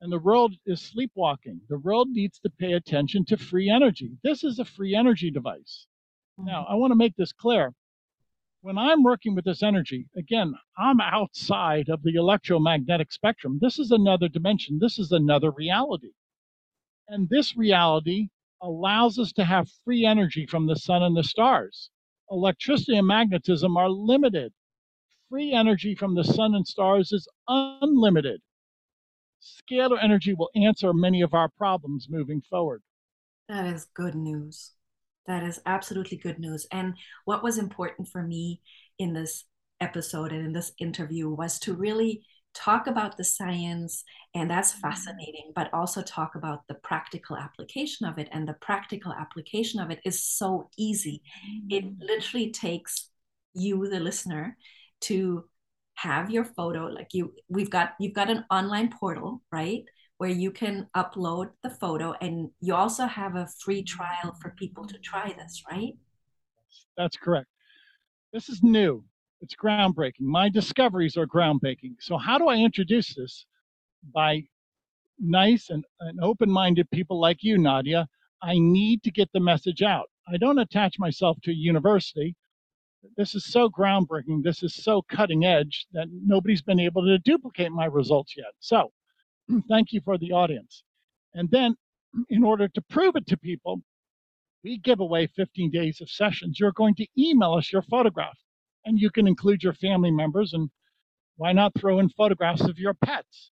And 0.01 0.11
the 0.11 0.19
world 0.19 0.55
is 0.65 0.81
sleepwalking. 0.81 1.61
The 1.69 1.77
world 1.79 2.09
needs 2.09 2.39
to 2.39 2.49
pay 2.49 2.73
attention 2.73 3.25
to 3.25 3.37
free 3.37 3.69
energy. 3.69 4.17
This 4.23 4.43
is 4.43 4.59
a 4.59 4.65
free 4.65 4.95
energy 4.95 5.29
device. 5.31 5.85
Now, 6.43 6.61
mm-hmm. 6.61 6.73
I 6.73 6.75
want 6.75 6.91
to 6.91 6.95
make 6.95 7.15
this 7.15 7.33
clear. 7.33 7.73
when 8.61 8.77
I'm 8.77 9.01
working 9.03 9.33
with 9.35 9.45
this 9.45 9.63
energy, 9.63 10.07
again, 10.15 10.53
I'm 10.77 11.01
outside 11.01 11.89
of 11.89 12.03
the 12.03 12.15
electromagnetic 12.15 13.11
spectrum. 13.11 13.57
This 13.59 13.79
is 13.79 13.91
another 13.91 14.27
dimension, 14.27 14.79
this 14.79 14.99
is 14.99 15.11
another 15.11 15.51
reality. 15.51 16.11
And 17.07 17.27
this 17.29 17.57
reality 17.57 18.29
allows 18.61 19.17
us 19.17 19.31
to 19.33 19.43
have 19.43 19.67
free 19.83 20.05
energy 20.05 20.45
from 20.45 20.67
the 20.67 20.75
sun 20.75 21.01
and 21.03 21.17
the 21.17 21.23
stars. 21.23 21.89
Electricity 22.29 22.97
and 22.97 23.07
magnetism 23.07 23.75
are 23.75 23.89
limited. 23.89 24.53
Free 25.29 25.53
energy 25.53 25.95
from 25.95 26.15
the 26.15 26.23
sun 26.23 26.55
and 26.55 26.67
stars 26.67 27.11
is 27.11 27.27
unlimited. 27.47 28.41
Scalar 29.41 29.97
energy 30.01 30.33
will 30.33 30.51
answer 30.55 30.93
many 30.93 31.21
of 31.21 31.33
our 31.33 31.49
problems 31.49 32.07
moving 32.09 32.41
forward. 32.41 32.83
That 33.49 33.65
is 33.65 33.85
good 33.93 34.15
news. 34.15 34.73
That 35.27 35.43
is 35.43 35.61
absolutely 35.65 36.17
good 36.17 36.39
news. 36.39 36.65
And 36.71 36.95
what 37.25 37.43
was 37.43 37.57
important 37.57 38.07
for 38.07 38.23
me 38.23 38.61
in 38.97 39.13
this 39.13 39.45
episode 39.79 40.31
and 40.31 40.45
in 40.45 40.53
this 40.53 40.71
interview 40.79 41.29
was 41.29 41.59
to 41.59 41.73
really 41.73 42.23
talk 42.53 42.87
about 42.87 43.15
the 43.17 43.23
science, 43.23 44.03
and 44.35 44.49
that's 44.49 44.73
mm-hmm. 44.73 44.89
fascinating, 44.89 45.51
but 45.55 45.73
also 45.73 46.01
talk 46.01 46.35
about 46.35 46.67
the 46.67 46.75
practical 46.75 47.37
application 47.37 48.07
of 48.07 48.17
it. 48.17 48.27
And 48.31 48.47
the 48.47 48.53
practical 48.53 49.13
application 49.13 49.79
of 49.79 49.89
it 49.89 49.99
is 50.05 50.23
so 50.23 50.69
easy. 50.77 51.21
It 51.69 51.85
mm-hmm. 51.85 52.01
literally 52.05 52.51
takes 52.51 53.09
you, 53.53 53.87
the 53.87 53.99
listener, 53.99 54.57
to 55.01 55.45
have 55.95 56.31
your 56.31 56.45
photo 56.45 56.85
like 56.85 57.09
you 57.13 57.31
we've 57.47 57.69
got 57.69 57.91
you've 57.99 58.13
got 58.13 58.29
an 58.29 58.43
online 58.49 58.89
portal 58.89 59.41
right 59.51 59.83
where 60.21 60.29
you 60.29 60.51
can 60.51 60.87
upload 60.95 61.49
the 61.63 61.69
photo 61.71 62.13
and 62.21 62.51
you 62.59 62.75
also 62.75 63.07
have 63.07 63.35
a 63.35 63.47
free 63.59 63.81
trial 63.81 64.37
for 64.39 64.51
people 64.51 64.85
to 64.85 64.99
try 64.99 65.33
this, 65.35 65.63
right? 65.71 65.97
That's 66.95 67.17
correct. 67.17 67.47
This 68.31 68.47
is 68.47 68.61
new. 68.61 69.03
It's 69.41 69.55
groundbreaking. 69.55 70.19
My 70.19 70.47
discoveries 70.47 71.17
are 71.17 71.25
groundbreaking. 71.25 71.95
So, 72.01 72.17
how 72.17 72.37
do 72.37 72.49
I 72.49 72.57
introduce 72.57 73.15
this? 73.15 73.47
By 74.13 74.43
nice 75.19 75.71
and, 75.71 75.83
and 76.01 76.19
open 76.21 76.51
minded 76.51 76.87
people 76.91 77.19
like 77.19 77.41
you, 77.41 77.57
Nadia. 77.57 78.07
I 78.43 78.59
need 78.59 79.01
to 79.01 79.11
get 79.11 79.31
the 79.33 79.39
message 79.39 79.81
out. 79.81 80.07
I 80.31 80.37
don't 80.37 80.59
attach 80.59 80.99
myself 80.99 81.39
to 81.45 81.51
a 81.51 81.55
university. 81.55 82.35
This 83.17 83.33
is 83.33 83.45
so 83.45 83.71
groundbreaking. 83.71 84.43
This 84.43 84.61
is 84.61 84.75
so 84.75 85.01
cutting 85.01 85.45
edge 85.45 85.87
that 85.93 86.09
nobody's 86.11 86.61
been 86.61 86.79
able 86.79 87.01
to 87.05 87.17
duplicate 87.17 87.71
my 87.71 87.85
results 87.85 88.35
yet. 88.37 88.53
So, 88.59 88.91
thank 89.69 89.91
you 89.91 90.01
for 90.03 90.17
the 90.17 90.31
audience. 90.31 90.83
And 91.33 91.49
then, 91.51 91.75
in 92.29 92.43
order 92.43 92.67
to 92.67 92.81
prove 92.89 93.15
it 93.15 93.27
to 93.27 93.37
people, 93.37 93.81
we 94.63 94.77
give 94.77 94.99
away 94.99 95.27
15 95.27 95.71
days 95.71 96.01
of 96.01 96.09
sessions. 96.09 96.59
You're 96.59 96.71
going 96.71 96.95
to 96.95 97.07
email 97.17 97.53
us 97.53 97.71
your 97.71 97.81
photograph, 97.81 98.37
and 98.85 98.99
you 98.99 99.09
can 99.09 99.27
include 99.27 99.63
your 99.63 99.73
family 99.73 100.11
members, 100.11 100.53
and 100.53 100.69
why 101.37 101.53
not 101.53 101.73
throw 101.75 101.99
in 101.99 102.09
photographs 102.09 102.61
of 102.61 102.77
your 102.77 102.93
pets? 102.93 103.51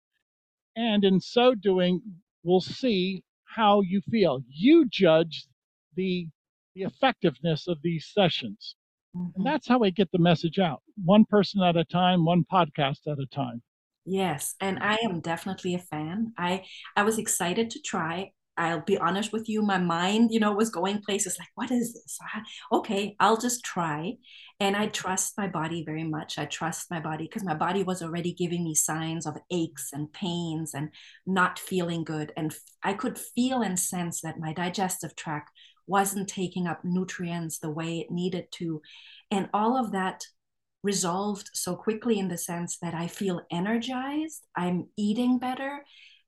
And 0.75 1.03
in 1.03 1.19
so 1.19 1.55
doing, 1.55 2.01
we'll 2.43 2.61
see 2.61 3.23
how 3.45 3.81
you 3.81 4.01
feel. 4.11 4.41
You 4.49 4.87
judge 4.89 5.47
the, 5.95 6.27
the 6.75 6.83
effectiveness 6.83 7.67
of 7.67 7.81
these 7.81 8.11
sessions. 8.13 8.75
Mm-hmm. 9.15 9.29
And 9.35 9.45
that's 9.45 9.67
how 9.67 9.79
we 9.79 9.91
get 9.91 10.11
the 10.11 10.19
message 10.19 10.59
out 10.59 10.81
one 11.03 11.25
person 11.25 11.61
at 11.63 11.77
a 11.77 11.85
time, 11.85 12.25
one 12.25 12.45
podcast 12.51 13.07
at 13.07 13.19
a 13.19 13.25
time. 13.27 13.61
Yes, 14.09 14.55
and 14.61 14.79
I 14.79 14.97
am 15.03 15.19
definitely 15.19 15.75
a 15.75 15.79
fan. 15.79 16.33
I 16.37 16.63
I 16.95 17.03
was 17.03 17.17
excited 17.17 17.69
to 17.71 17.81
try. 17.81 18.31
I'll 18.55 18.81
be 18.81 18.97
honest 18.97 19.31
with 19.33 19.47
you, 19.49 19.61
my 19.61 19.77
mind, 19.77 20.29
you 20.31 20.39
know, 20.39 20.51
was 20.53 20.71
going 20.71 21.01
places 21.01 21.37
like, 21.37 21.49
what 21.55 21.69
is 21.69 21.93
this? 21.93 22.17
Okay, 22.71 23.15
I'll 23.19 23.37
just 23.37 23.63
try. 23.63 24.13
And 24.59 24.75
I 24.75 24.87
trust 24.87 25.37
my 25.37 25.47
body 25.47 25.83
very 25.85 26.03
much. 26.05 26.39
I 26.39 26.45
trust 26.45 26.89
my 26.89 26.99
body 26.99 27.25
because 27.25 27.43
my 27.43 27.53
body 27.53 27.83
was 27.83 28.01
already 28.01 28.33
giving 28.33 28.63
me 28.63 28.73
signs 28.73 29.27
of 29.27 29.37
aches 29.51 29.89
and 29.93 30.11
pains 30.11 30.73
and 30.73 30.89
not 31.27 31.59
feeling 31.59 32.03
good. 32.03 32.31
And 32.35 32.51
I 32.81 32.93
could 32.93 33.19
feel 33.19 33.61
and 33.61 33.77
sense 33.79 34.21
that 34.21 34.39
my 34.39 34.53
digestive 34.53 35.15
tract 35.15 35.51
wasn't 35.85 36.27
taking 36.27 36.65
up 36.65 36.83
nutrients 36.83 37.59
the 37.59 37.69
way 37.69 37.99
it 37.99 38.09
needed 38.09 38.47
to. 38.53 38.81
And 39.29 39.49
all 39.53 39.77
of 39.77 39.91
that 39.91 40.23
resolved 40.87 41.49
so 41.53 41.75
quickly 41.75 42.17
in 42.17 42.29
the 42.29 42.37
sense 42.37 42.77
that 42.81 42.95
I 42.95 43.07
feel 43.07 43.41
energized, 43.51 44.41
I'm 44.55 44.87
eating 44.95 45.37
better, 45.37 45.83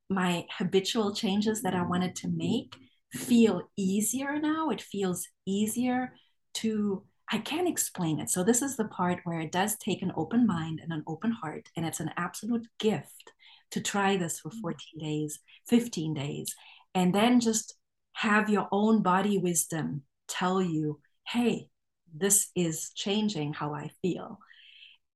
my 0.10 0.46
habitual 0.58 1.16
changes 1.16 1.62
that 1.62 1.74
I 1.74 1.84
wanted 1.84 2.14
to 2.18 2.28
make 2.28 2.76
feel 3.14 3.62
easier 3.78 4.38
now. 4.38 4.70
It 4.70 4.82
feels 4.82 5.26
easier 5.46 6.14
to, 6.56 7.04
I 7.32 7.38
can't 7.38 7.70
explain 7.70 8.20
it. 8.20 8.30
So, 8.30 8.44
this 8.44 8.62
is 8.62 8.76
the 8.76 8.90
part 9.00 9.22
where 9.24 9.40
it 9.40 9.54
does 9.54 9.78
take 9.78 10.02
an 10.02 10.12
open 10.18 10.46
mind 10.46 10.82
and 10.84 10.92
an 10.92 11.04
open 11.08 11.32
heart, 11.32 11.70
and 11.76 11.86
it's 11.86 12.02
an 12.02 12.12
absolute 12.18 12.68
gift 12.80 13.32
to 13.72 13.80
try 13.80 14.18
this 14.18 14.40
for 14.40 14.50
mm-hmm. 14.50 14.62
14 14.62 15.00
days, 15.00 15.40
15 15.68 16.14
days, 16.14 16.54
and 16.94 17.16
then 17.16 17.40
just 17.40 17.76
have 18.14 18.50
your 18.50 18.68
own 18.72 19.02
body 19.02 19.38
wisdom 19.38 20.04
tell 20.28 20.62
you, 20.62 21.00
hey, 21.26 21.70
this 22.14 22.50
is 22.56 22.92
changing 22.96 23.54
how 23.54 23.74
I 23.74 23.92
feel. 24.02 24.40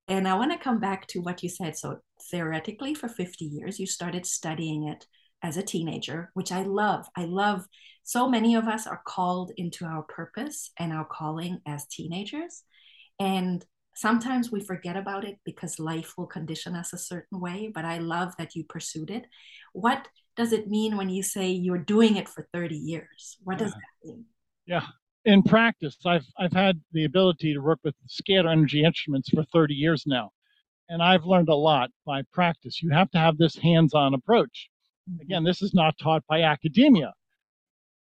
And 0.07 0.27
I 0.27 0.36
want 0.36 0.51
to 0.51 0.57
come 0.57 0.79
back 0.79 1.07
to 1.07 1.22
what 1.22 1.43
you 1.43 1.50
said. 1.50 1.77
So, 1.77 2.00
theoretically, 2.29 2.93
for 2.93 3.07
50 3.07 3.45
years, 3.45 3.79
you 3.79 3.88
started 3.88 4.25
studying 4.25 4.88
it 4.88 5.07
as 5.41 5.57
a 5.57 5.63
teenager, 5.63 6.31
which 6.33 6.51
I 6.51 6.63
love. 6.63 7.07
I 7.15 7.25
love 7.25 7.65
so 8.03 8.29
many 8.29 8.55
of 8.55 8.67
us 8.67 8.86
are 8.86 9.01
called 9.05 9.51
into 9.57 9.86
our 9.86 10.03
purpose 10.03 10.72
and 10.77 10.91
our 10.91 11.05
calling 11.05 11.60
as 11.65 11.86
teenagers. 11.86 12.63
And 13.19 13.65
sometimes 13.95 14.51
we 14.51 14.62
forget 14.62 14.98
about 14.98 15.24
it 15.24 15.38
because 15.45 15.79
life 15.79 16.13
will 16.17 16.27
condition 16.27 16.75
us 16.75 16.93
a 16.93 16.98
certain 16.98 17.39
way. 17.39 17.72
But 17.74 17.86
I 17.86 18.00
love 18.00 18.33
that 18.38 18.55
you 18.55 18.63
pursued 18.63 19.10
it. 19.10 19.25
What 19.74 20.07
does 20.36 20.51
it 20.51 20.67
mean 20.67 20.98
when 20.98 21.10
you 21.10 21.24
say 21.24 21.51
you're 21.51 21.77
doing 21.77 22.17
it 22.17 22.27
for 22.27 22.48
30 22.53 22.75
years? 22.75 23.38
What 23.43 23.57
does 23.57 23.72
that 23.72 24.07
mean? 24.07 24.25
Yeah, 24.65 24.86
in 25.25 25.44
practice, 25.44 25.98
I've 26.06 26.25
I've 26.38 26.53
had 26.53 26.82
the 26.92 27.06
ability 27.06 27.53
to 27.53 27.60
work 27.60 27.80
with 27.84 27.96
scalar 28.08 28.51
energy 28.51 28.84
instruments 28.84 29.30
for 29.30 29.44
30 29.44 29.74
years 29.74 30.06
now, 30.06 30.32
and 30.89 31.01
I've 31.01 31.25
learned 31.25 31.50
a 31.50 31.56
lot 31.56 31.92
by 32.06 32.24
practice. 32.34 32.82
You 32.82 32.89
have 32.92 33.12
to 33.12 33.18
have 33.18 33.38
this 33.38 33.56
hands-on 33.56 34.13
approach. 34.13 34.70
Mm-hmm. 35.10 35.22
Again, 35.22 35.44
this 35.44 35.62
is 35.62 35.74
not 35.74 35.98
taught 35.98 36.24
by 36.27 36.42
academia. 36.42 37.13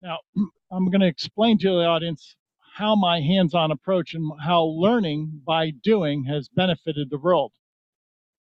Now, 0.02 0.20
I'm 0.72 0.90
going 0.90 1.02
to 1.02 1.08
explain 1.08 1.58
to 1.60 1.70
the 1.70 1.86
audience 1.86 2.36
how 2.76 2.96
my 2.96 3.20
hands-on 3.20 3.72
approach 3.72 4.14
and 4.14 4.32
how 4.42 4.64
learning 4.64 5.42
by 5.46 5.72
doing 5.84 6.24
has 6.26 6.48
benefited 6.50 7.10
the 7.10 7.20
world. 7.20 7.52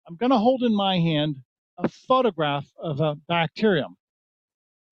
I'm 0.07 0.15
going 0.15 0.31
to 0.31 0.37
hold 0.37 0.63
in 0.63 0.75
my 0.75 0.97
hand 0.97 1.37
a 1.77 1.87
photograph 1.87 2.65
of 2.77 2.99
a 2.99 3.15
bacterium. 3.27 3.97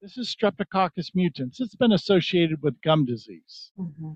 This 0.04 0.18
is 0.18 0.36
Streptococcus 0.36 1.16
mutans. 1.16 1.62
It's 1.62 1.78
been 1.78 1.94
associated 1.94 2.62
with 2.62 2.82
gum 2.82 3.06
disease, 3.06 3.72
mm-hmm. 3.80 4.12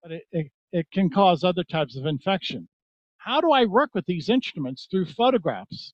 but 0.00 0.12
it, 0.12 0.22
it, 0.30 0.52
it 0.70 0.90
can 0.92 1.10
cause 1.10 1.42
other 1.42 1.64
types 1.64 1.96
of 1.96 2.06
infection. 2.06 2.68
How 3.16 3.40
do 3.40 3.50
I 3.50 3.64
work 3.64 3.96
with 3.96 4.06
these 4.06 4.28
instruments 4.28 4.86
through 4.88 5.06
photographs? 5.06 5.92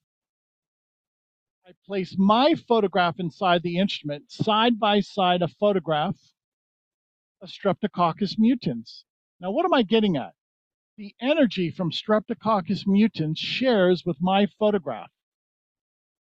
I 1.67 1.71
place 1.87 2.17
my 2.19 2.53
photograph 2.69 3.19
inside 3.19 3.63
the 3.63 3.79
instrument, 3.79 4.31
side 4.31 4.79
by 4.79 5.01
side 5.01 5.41
a 5.41 5.49
photograph 5.49 6.19
of 7.41 7.49
Streptococcus 7.49 8.39
mutans. 8.39 9.05
Now, 9.41 9.53
what 9.53 9.65
am 9.65 9.73
I 9.73 9.85
getting 9.85 10.19
at? 10.19 10.35
The 10.99 11.15
energy 11.19 11.71
from 11.71 11.93
Streptococcus 11.93 12.85
mutans 12.87 13.39
shares 13.39 14.05
with 14.05 14.19
my 14.21 14.49
photograph. 14.59 15.11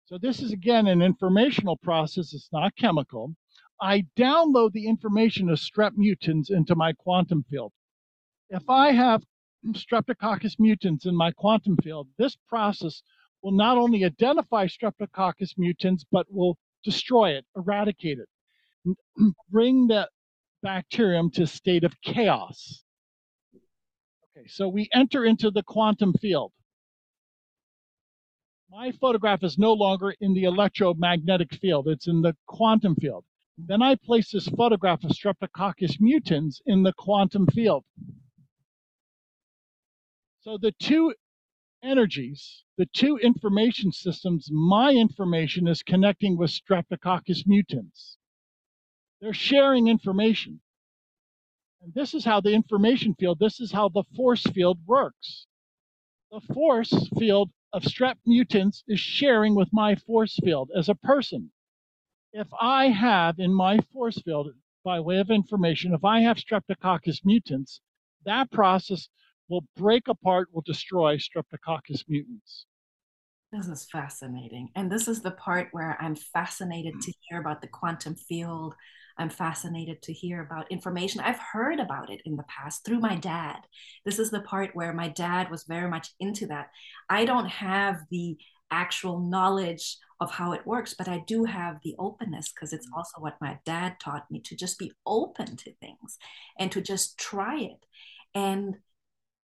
So 0.07 0.19
this 0.19 0.39
is 0.39 0.51
again 0.51 0.85
an 0.85 1.01
informational 1.01 1.77
process, 1.77 2.33
it's 2.33 2.50
not 2.53 2.75
chemical. 2.75 3.35
I 3.81 4.05
download 4.15 4.71
the 4.71 4.85
information 4.85 5.50
of 5.50 5.57
strep 5.57 5.93
mutans 5.97 6.51
into 6.51 6.75
my 6.75 6.93
quantum 6.93 7.43
field. 7.50 7.74
If 8.50 8.69
I 8.69 8.91
have 8.91 9.24
Streptococcus 9.71 10.57
mutans 10.59 11.07
in 11.07 11.15
my 11.15 11.31
quantum 11.31 11.75
field, 11.77 12.07
this 12.19 12.38
process 12.47 13.01
will 13.41 13.51
not 13.51 13.79
only 13.79 14.05
identify 14.05 14.67
Streptococcus 14.67 15.57
mutans, 15.57 16.05
but 16.12 16.31
will 16.31 16.55
destroy 16.83 17.31
it, 17.31 17.45
eradicate 17.57 18.19
it, 18.19 18.95
bring 19.50 19.88
the 19.88 20.07
bacterium 20.62 21.31
to 21.31 21.43
a 21.43 21.47
state 21.47 21.83
of 21.83 22.00
chaos. 22.01 22.83
Okay, 24.38 24.47
so 24.47 24.69
we 24.69 24.88
enter 24.93 25.25
into 25.25 25.50
the 25.50 25.63
quantum 25.63 26.13
field 26.13 26.53
my 28.75 28.91
photograph 28.91 29.41
is 29.41 29.58
no 29.58 29.72
longer 29.72 30.13
in 30.20 30.34
the 30.34 30.44
electromagnetic 30.44 31.53
field, 31.55 31.88
it's 31.88 32.08
in 32.08 32.22
the 32.22 32.36
quantum 32.46 32.94
field. 32.96 33.24
Then 33.58 33.82
I 33.82 33.96
place 33.96 34.32
this 34.32 34.50
photograph 34.50 35.01
of 35.05 35.12
Streptococcus 35.12 35.98
mutans 36.01 36.60
in 36.65 36.84
the 36.84 36.91
quantum 36.91 37.48
field. 37.48 37.86
So 40.41 40.58
the 40.62 40.74
two 40.74 41.13
energies, 41.82 42.63
the 42.77 42.88
two 42.88 43.17
information 43.17 43.94
systems, 43.94 44.50
my 44.51 44.91
information 44.91 45.70
is 45.70 45.82
connecting 45.82 46.36
with 46.36 46.51
Streptococcus 46.51 47.48
mutans. 47.48 48.17
They're 49.22 49.34
sharing 49.34 49.88
information. 49.88 50.60
And 51.82 51.94
this 51.94 52.13
is 52.13 52.25
how 52.25 52.41
the 52.41 52.51
information 52.51 53.15
field, 53.17 53.39
this 53.39 53.62
is 53.62 53.72
how 53.72 53.88
the 53.88 54.03
force 54.17 54.44
field 54.44 54.79
works. 54.86 55.48
The 56.29 56.41
force 56.53 57.08
field 57.17 57.51
of 57.75 57.84
strep 57.84 58.15
mutans 58.25 58.84
is 58.88 59.01
sharing 59.01 59.53
with 59.53 59.67
my 59.74 59.96
force 59.96 60.39
field 60.41 60.72
as 60.77 60.88
a 60.88 60.96
person. 60.96 61.51
If 62.32 62.48
I 62.62 62.88
have 62.88 63.38
in 63.38 63.53
my 63.53 63.79
force 63.91 64.17
field, 64.22 64.48
by 64.86 65.01
way 65.01 65.17
of 65.17 65.29
information, 65.29 65.94
if 65.94 66.05
I 66.05 66.22
have 66.22 66.38
streptococcus 66.38 67.25
mutans, 67.25 67.82
that 68.24 68.50
process 68.50 69.10
will 69.50 69.65
break 69.75 70.08
apart, 70.08 70.48
will 70.53 70.62
destroy 70.62 71.17
streptococcus 71.17 72.05
mutans. 72.10 72.63
This 73.52 73.68
is 73.68 73.88
fascinating. 73.90 74.70
And 74.75 74.92
this 74.92 75.08
is 75.08 75.22
the 75.22 75.32
part 75.32 75.70
where 75.72 75.98
I'm 76.02 76.16
fascinated 76.16 77.00
to 77.02 77.14
hear 77.22 77.40
about 77.40 77.62
the 77.62 77.68
quantum 77.68 78.16
field. 78.16 78.75
I'm 79.18 79.30
fascinated 79.30 80.02
to 80.04 80.14
hear 80.14 80.42
about 80.42 80.70
information. 80.72 81.22
I've 81.22 81.40
heard 81.40 81.80
about 81.80 82.10
it 82.10 82.22
in 82.25 82.36
the 82.36 82.44
past 82.44 82.84
through 82.84 83.00
my 83.00 83.16
dad. 83.16 83.60
This 84.04 84.20
is 84.20 84.30
the 84.30 84.42
part 84.42 84.75
where 84.75 84.92
my 84.92 85.08
dad 85.08 85.50
was 85.50 85.64
very 85.64 85.90
much 85.90 86.10
into 86.20 86.48
that. 86.48 86.70
I 87.10 87.24
don't 87.24 87.48
have 87.48 88.02
the 88.10 88.38
actual 88.72 89.20
knowledge 89.20 89.98
of 90.20 90.32
how 90.32 90.52
it 90.52 90.66
works, 90.66 90.94
but 90.98 91.08
I 91.08 91.24
do 91.28 91.46
have 91.46 91.78
the 91.84 91.96
openness 91.98 92.52
because 92.52 92.74
it's 92.74 92.88
mm. 92.88 92.98
also 92.98 93.22
what 93.22 93.40
my 93.40 93.60
dad 93.66 94.00
taught 94.02 94.30
me 94.30 94.42
to 94.42 94.56
just 94.56 94.80
be 94.80 94.92
open 95.06 95.56
to 95.58 95.74
things 95.75 96.18
and 96.60 96.72
to 96.72 96.82
just 96.82 97.18
try 97.18 97.60
it. 97.60 97.86
And 98.34 98.78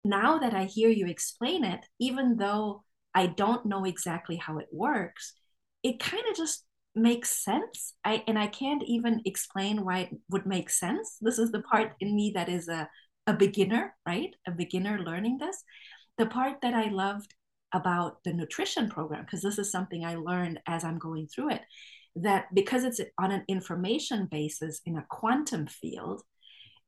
now 0.04 0.38
that 0.38 0.54
I 0.54 0.64
hear 0.64 0.88
you 0.88 1.06
explain 1.06 1.64
it, 1.64 1.84
even 1.98 2.36
though 2.36 2.84
I 3.14 3.26
don't 3.26 3.66
know 3.66 3.84
exactly 3.84 4.36
how 4.36 4.58
it 4.58 4.68
works, 4.72 5.34
it 5.82 5.98
kind 5.98 6.24
of 6.30 6.36
just 6.36 6.64
makes 6.94 7.30
sense. 7.44 7.94
I 8.04 8.22
and 8.26 8.38
I 8.38 8.48
can't 8.48 8.82
even 8.84 9.20
explain 9.24 9.84
why 9.84 9.98
it 10.00 10.10
would 10.30 10.46
make 10.46 10.70
sense. 10.70 11.16
This 11.20 11.38
is 11.38 11.52
the 11.52 11.62
part 11.62 11.92
in 12.00 12.14
me 12.14 12.32
that 12.34 12.48
is 12.48 12.68
a, 12.68 12.88
a 13.26 13.34
beginner, 13.34 13.94
right? 14.06 14.34
A 14.46 14.50
beginner 14.50 14.98
learning 14.98 15.38
this. 15.38 15.62
The 16.18 16.26
part 16.26 16.60
that 16.62 16.74
I 16.74 16.88
loved 16.88 17.34
about 17.72 18.24
the 18.24 18.32
nutrition 18.32 18.88
program, 18.88 19.24
because 19.24 19.42
this 19.42 19.58
is 19.58 19.70
something 19.70 20.04
I 20.04 20.16
learned 20.16 20.60
as 20.66 20.84
I'm 20.84 20.98
going 20.98 21.28
through 21.28 21.50
it, 21.50 21.62
that 22.16 22.46
because 22.54 22.84
it's 22.84 23.00
on 23.18 23.30
an 23.30 23.44
information 23.48 24.26
basis 24.30 24.80
in 24.84 24.96
a 24.96 25.06
quantum 25.08 25.66
field, 25.66 26.22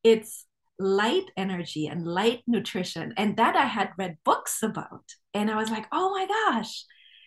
it's 0.03 0.47
light 0.81 1.31
energy 1.37 1.87
and 1.87 2.07
light 2.07 2.43
nutrition. 2.47 3.13
And 3.17 3.37
that 3.37 3.55
I 3.55 3.67
had 3.67 3.91
read 3.99 4.17
books 4.25 4.63
about. 4.63 5.05
And 5.35 5.51
I 5.51 5.57
was 5.57 5.71
like, 5.71 5.87
oh 5.93 6.11
my 6.11 6.27
gosh. 6.27 6.85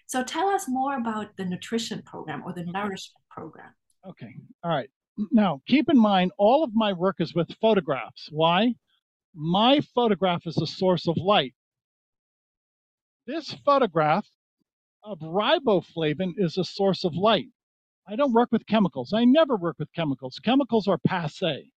So 0.07 0.24
tell 0.24 0.50
us 0.50 0.65
more 0.67 0.98
about 0.98 1.38
the 1.38 1.45
nutrition 1.45 2.01
program 2.01 2.43
or 2.45 2.53
the 2.53 2.65
nourishment 2.65 3.24
program. 3.29 3.74
Okay. 4.07 4.36
All 4.63 4.72
right. 4.72 4.89
Now, 5.31 5.62
keep 5.67 5.89
in 5.89 5.98
mind, 5.98 6.31
all 6.38 6.63
of 6.63 6.72
my 6.74 6.93
work 6.93 7.17
is 7.19 7.36
with 7.36 7.55
photographs. 7.62 8.27
Why? 8.31 8.74
My 9.36 9.81
photograph 9.93 10.45
is 10.45 10.57
a 10.57 10.67
source 10.67 11.07
of 11.07 11.17
light. 11.17 11.53
This 13.27 13.55
photograph 13.65 14.27
of 15.03 15.19
riboflavin 15.19 16.33
is 16.38 16.57
a 16.57 16.63
source 16.63 17.03
of 17.03 17.13
light. 17.15 17.48
I 18.07 18.15
don't 18.15 18.33
work 18.33 18.51
with 18.51 18.65
chemicals. 18.65 19.13
I 19.13 19.25
never 19.25 19.55
work 19.55 19.77
with 19.79 19.93
chemicals. 19.93 20.39
Chemicals 20.43 20.88
are 20.88 20.98
passe. 20.98 21.72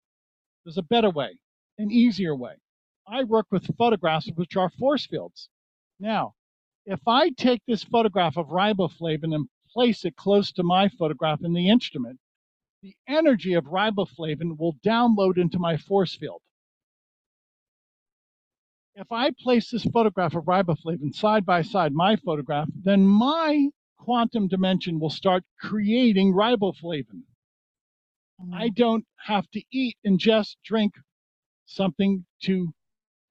There's 0.64 0.78
a 0.78 0.84
better 0.84 1.10
way 1.10 1.38
an 1.78 1.92
easier 1.92 2.36
way. 2.36 2.54
I 3.08 3.24
work 3.24 3.48
with 3.52 3.76
photographs 3.78 4.30
which 4.36 4.56
are 4.56 4.70
force 4.70 5.06
fields. 5.06 5.50
Now, 6.00 6.34
if 6.86 7.00
I 7.08 7.30
take 7.30 7.62
this 7.68 7.84
photograph 7.84 8.38
of 8.38 8.48
riboflavin 8.48 9.34
and 9.34 9.48
place 9.72 10.06
it 10.06 10.16
close 10.16 10.52
to 10.54 10.64
my 10.64 10.90
photograph 10.90 11.44
in 11.44 11.54
the 11.54 11.70
instrument, 11.70 12.20
the 12.82 12.96
energy 13.08 13.54
of 13.54 13.66
riboflavin 13.66 14.58
will 14.58 14.76
download 14.86 15.38
into 15.38 15.60
my 15.60 15.78
force 15.78 16.16
field. 16.16 16.42
If 18.96 19.12
I 19.12 19.32
place 19.32 19.70
this 19.70 19.84
photograph 19.84 20.36
of 20.36 20.46
riboflavin 20.46 21.14
side 21.14 21.46
by 21.46 21.62
side 21.64 21.94
my 21.94 22.16
photograph, 22.16 22.70
then 22.74 23.06
my 23.06 23.70
quantum 23.98 24.48
dimension 24.48 25.00
will 25.00 25.10
start 25.10 25.44
creating 25.60 26.34
riboflavin. 26.34 27.24
Mm-hmm. 28.42 28.54
I 28.54 28.70
don't 28.70 29.06
have 29.18 29.50
to 29.52 29.62
eat, 29.72 29.98
ingest, 30.06 30.56
drink 30.64 30.94
something 31.66 32.26
to 32.44 32.74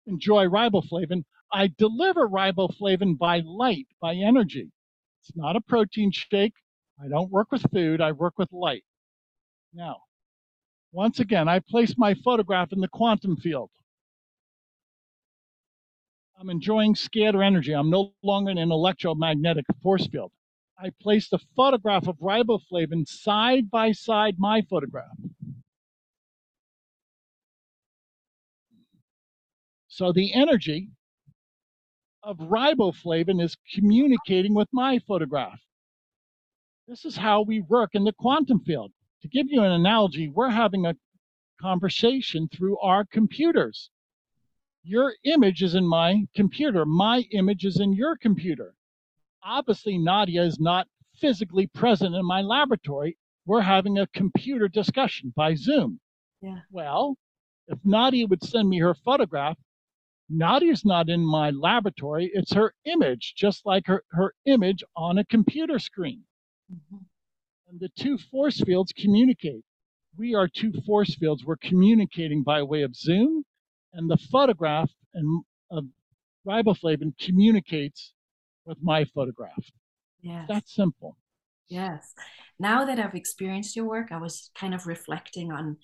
enjoy 0.06 0.46
riboflavin, 0.46 1.24
I 1.52 1.68
deliver 1.78 2.28
riboflavin 2.28 3.18
by 3.18 3.42
light, 3.44 3.86
by 4.00 4.14
energy. 4.14 4.70
It's 5.20 5.36
not 5.36 5.56
a 5.56 5.60
protein 5.60 6.10
shake. 6.10 6.54
I 7.02 7.08
don't 7.08 7.30
work 7.30 7.50
with 7.50 7.62
food, 7.72 8.00
I 8.00 8.12
work 8.12 8.38
with 8.38 8.52
light. 8.52 8.84
Now, 9.72 9.98
once 10.92 11.18
again, 11.18 11.48
I 11.48 11.58
place 11.58 11.98
my 11.98 12.14
photograph 12.14 12.72
in 12.72 12.80
the 12.80 12.88
quantum 12.88 13.36
field. 13.36 13.70
I'm 16.38 16.50
enjoying 16.50 16.94
scalar 16.94 17.44
energy. 17.44 17.72
I'm 17.72 17.90
no 17.90 18.12
longer 18.22 18.50
in 18.50 18.58
an 18.58 18.70
electromagnetic 18.70 19.64
force 19.82 20.06
field. 20.06 20.30
I 20.78 20.90
place 21.00 21.28
the 21.28 21.38
photograph 21.56 22.08
of 22.08 22.18
riboflavin 22.18 23.06
side 23.08 23.70
by 23.70 23.92
side 23.92 24.36
my 24.38 24.62
photograph. 24.62 25.16
So 29.96 30.10
the 30.10 30.34
energy 30.34 30.90
of 32.24 32.38
riboflavin 32.38 33.40
is 33.40 33.56
communicating 33.72 34.52
with 34.52 34.66
my 34.72 34.98
photograph. 34.98 35.60
This 36.88 37.04
is 37.04 37.16
how 37.16 37.42
we 37.42 37.60
work 37.60 37.90
in 37.94 38.02
the 38.02 38.12
quantum 38.12 38.58
field. 38.58 38.90
To 39.22 39.28
give 39.28 39.46
you 39.50 39.62
an 39.62 39.70
analogy, 39.70 40.28
we're 40.28 40.48
having 40.48 40.84
a 40.84 40.96
conversation 41.60 42.48
through 42.48 42.76
our 42.80 43.04
computers. 43.04 43.90
Your 44.82 45.14
image 45.22 45.62
is 45.62 45.76
in 45.76 45.86
my 45.86 46.26
computer, 46.34 46.84
my 46.84 47.20
image 47.30 47.64
is 47.64 47.78
in 47.78 47.92
your 47.92 48.16
computer. 48.16 48.74
Obviously, 49.44 49.96
Nadia 49.96 50.42
is 50.42 50.58
not 50.58 50.88
physically 51.20 51.68
present 51.68 52.16
in 52.16 52.26
my 52.26 52.40
laboratory. 52.40 53.16
We're 53.46 53.60
having 53.60 53.98
a 53.98 54.08
computer 54.08 54.66
discussion 54.66 55.32
by 55.36 55.54
Zoom. 55.54 56.00
Yeah. 56.42 56.62
Well, 56.72 57.16
if 57.68 57.78
Nadia 57.84 58.26
would 58.26 58.42
send 58.42 58.68
me 58.68 58.80
her 58.80 58.94
photograph, 58.94 59.56
Nadia's 60.28 60.84
not 60.84 61.08
in 61.08 61.20
my 61.20 61.50
laboratory. 61.50 62.30
It's 62.32 62.52
her 62.52 62.74
image, 62.84 63.34
just 63.36 63.66
like 63.66 63.86
her, 63.86 64.04
her 64.10 64.34
image 64.46 64.82
on 64.96 65.18
a 65.18 65.24
computer 65.24 65.78
screen. 65.78 66.22
Mm-hmm. 66.72 66.96
And 67.68 67.80
the 67.80 67.90
two 67.98 68.18
force 68.18 68.60
fields 68.60 68.92
communicate. 68.96 69.64
We 70.16 70.34
are 70.34 70.48
two 70.48 70.72
force 70.86 71.14
fields. 71.14 71.44
We're 71.44 71.56
communicating 71.56 72.42
by 72.42 72.62
way 72.62 72.82
of 72.82 72.94
Zoom, 72.94 73.44
and 73.92 74.10
the 74.10 74.16
photograph 74.16 74.90
and 75.12 75.44
of 75.70 75.84
riboflavin 76.46 77.18
communicates 77.18 78.12
with 78.64 78.78
my 78.82 79.04
photograph. 79.04 79.64
Yes. 80.20 80.46
That's 80.48 80.74
simple. 80.74 81.16
Yes. 81.68 82.12
Now 82.58 82.84
that 82.84 82.98
I've 82.98 83.14
experienced 83.14 83.76
your 83.76 83.86
work, 83.86 84.12
I 84.12 84.18
was 84.18 84.50
kind 84.54 84.74
of 84.74 84.86
reflecting 84.86 85.52
on 85.52 85.78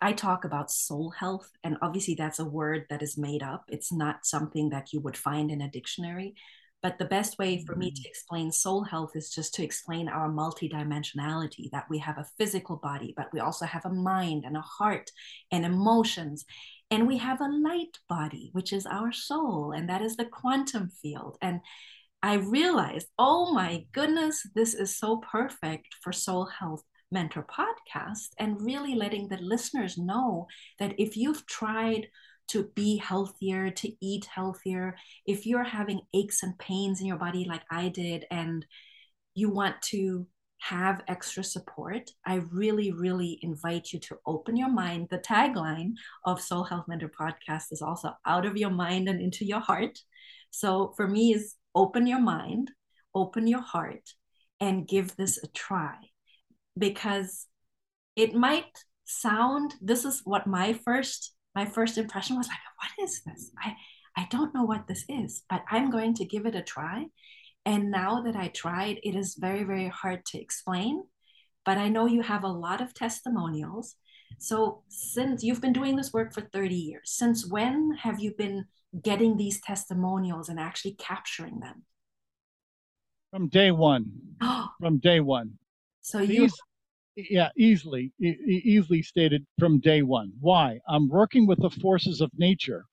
I 0.00 0.12
talk 0.12 0.44
about 0.44 0.70
soul 0.70 1.10
health, 1.10 1.50
and 1.62 1.76
obviously 1.80 2.14
that's 2.14 2.38
a 2.38 2.44
word 2.44 2.86
that 2.90 3.02
is 3.02 3.16
made 3.16 3.42
up. 3.42 3.64
It's 3.68 3.92
not 3.92 4.26
something 4.26 4.70
that 4.70 4.92
you 4.92 5.00
would 5.00 5.16
find 5.16 5.50
in 5.50 5.62
a 5.62 5.70
dictionary. 5.70 6.34
But 6.84 6.98
the 6.98 7.06
best 7.06 7.38
way 7.38 7.64
for 7.64 7.74
me 7.74 7.90
to 7.90 8.02
mm. 8.02 8.06
explain 8.06 8.52
soul 8.52 8.84
health 8.84 9.12
is 9.16 9.30
just 9.30 9.54
to 9.54 9.64
explain 9.64 10.06
our 10.06 10.28
multidimensionality 10.28 11.70
that 11.70 11.86
we 11.88 11.96
have 12.00 12.18
a 12.18 12.26
physical 12.36 12.76
body, 12.76 13.14
but 13.16 13.32
we 13.32 13.40
also 13.40 13.64
have 13.64 13.86
a 13.86 13.90
mind 13.90 14.44
and 14.44 14.54
a 14.54 14.60
heart 14.60 15.10
and 15.50 15.64
emotions. 15.64 16.44
And 16.90 17.08
we 17.08 17.16
have 17.16 17.40
a 17.40 17.48
light 17.48 17.96
body, 18.06 18.50
which 18.52 18.70
is 18.70 18.84
our 18.84 19.12
soul, 19.12 19.72
and 19.72 19.88
that 19.88 20.02
is 20.02 20.16
the 20.16 20.26
quantum 20.26 20.90
field. 20.90 21.38
And 21.40 21.60
I 22.22 22.34
realized, 22.34 23.08
oh 23.18 23.54
my 23.54 23.86
goodness, 23.92 24.46
this 24.54 24.74
is 24.74 24.94
so 24.94 25.16
perfect 25.16 25.94
for 26.02 26.12
soul 26.12 26.44
health 26.44 26.84
Mentor 27.10 27.46
podcast 27.50 28.30
and 28.38 28.60
really 28.60 28.94
letting 28.94 29.28
the 29.28 29.38
listeners 29.38 29.96
know 29.96 30.46
that 30.78 30.94
if 30.98 31.16
you've 31.16 31.46
tried 31.46 32.08
to 32.48 32.70
be 32.74 32.96
healthier, 32.98 33.70
to 33.70 33.92
eat 34.00 34.26
healthier, 34.26 34.96
if 35.26 35.46
you're 35.46 35.64
having 35.64 36.00
aches 36.12 36.42
and 36.42 36.58
pains 36.58 37.00
in 37.00 37.06
your 37.06 37.16
body 37.16 37.46
like 37.48 37.62
I 37.70 37.88
did, 37.88 38.26
and 38.30 38.66
you 39.34 39.48
want 39.50 39.80
to 39.82 40.26
have 40.58 41.02
extra 41.08 41.44
support, 41.44 42.10
I 42.24 42.36
really, 42.50 42.90
really 42.92 43.38
invite 43.42 43.92
you 43.92 44.00
to 44.00 44.16
open 44.26 44.56
your 44.56 44.70
mind. 44.70 45.08
The 45.10 45.18
tagline 45.18 45.92
of 46.24 46.40
Soul 46.40 46.64
Health 46.64 46.86
Mentor 46.88 47.10
podcast 47.10 47.64
is 47.70 47.82
also 47.82 48.12
out 48.24 48.46
of 48.46 48.56
your 48.56 48.70
mind 48.70 49.08
and 49.08 49.20
into 49.20 49.44
your 49.44 49.60
heart. 49.60 49.98
So 50.50 50.92
for 50.96 51.06
me 51.06 51.32
is 51.34 51.56
open 51.74 52.06
your 52.06 52.20
mind, 52.20 52.70
open 53.14 53.46
your 53.46 53.60
heart, 53.60 54.10
and 54.60 54.88
give 54.88 55.16
this 55.16 55.42
a 55.42 55.48
try 55.48 55.96
because 56.76 57.46
it 58.16 58.34
might 58.34 58.84
sound 59.04 59.74
this 59.80 60.04
is 60.04 60.22
what 60.24 60.46
my 60.46 60.72
first 60.72 61.34
my 61.54 61.66
first 61.66 61.98
impression 61.98 62.36
was 62.36 62.48
like 62.48 62.58
what 62.80 63.04
is 63.04 63.22
this 63.24 63.50
i 63.58 63.74
i 64.16 64.26
don't 64.30 64.54
know 64.54 64.64
what 64.64 64.86
this 64.86 65.04
is 65.08 65.42
but 65.50 65.62
i'm 65.70 65.90
going 65.90 66.14
to 66.14 66.24
give 66.24 66.46
it 66.46 66.54
a 66.54 66.62
try 66.62 67.04
and 67.66 67.90
now 67.90 68.22
that 68.22 68.34
i 68.34 68.48
tried 68.48 68.98
it 69.02 69.14
is 69.14 69.36
very 69.38 69.62
very 69.62 69.88
hard 69.88 70.24
to 70.24 70.40
explain 70.40 71.02
but 71.66 71.76
i 71.76 71.88
know 71.88 72.06
you 72.06 72.22
have 72.22 72.44
a 72.44 72.48
lot 72.48 72.80
of 72.80 72.94
testimonials 72.94 73.96
So, 74.38 74.82
since 74.88 75.42
you've 75.42 75.60
been 75.60 75.72
doing 75.72 75.96
this 75.96 76.12
work 76.12 76.32
for 76.32 76.40
30 76.40 76.74
years, 76.74 77.10
since 77.12 77.46
when 77.46 77.92
have 78.02 78.20
you 78.20 78.34
been 78.36 78.66
getting 79.02 79.36
these 79.36 79.60
testimonials 79.60 80.48
and 80.48 80.58
actually 80.58 80.94
capturing 80.94 81.60
them? 81.60 81.84
From 83.30 83.48
day 83.48 83.70
one. 83.70 84.12
from 84.80 84.98
day 84.98 85.20
one. 85.20 85.58
So 86.04 86.20
you. 86.20 86.50
yeah, 87.16 87.48
easily, 87.56 88.12
e- 88.20 88.62
easily 88.64 89.00
stated 89.00 89.46
from 89.58 89.80
day 89.80 90.02
one. 90.02 90.32
Why? 90.38 90.78
I'm 90.86 91.08
working 91.08 91.46
with 91.46 91.62
the 91.62 91.70
forces 91.70 92.20
of 92.20 92.30
nature. 92.36 92.84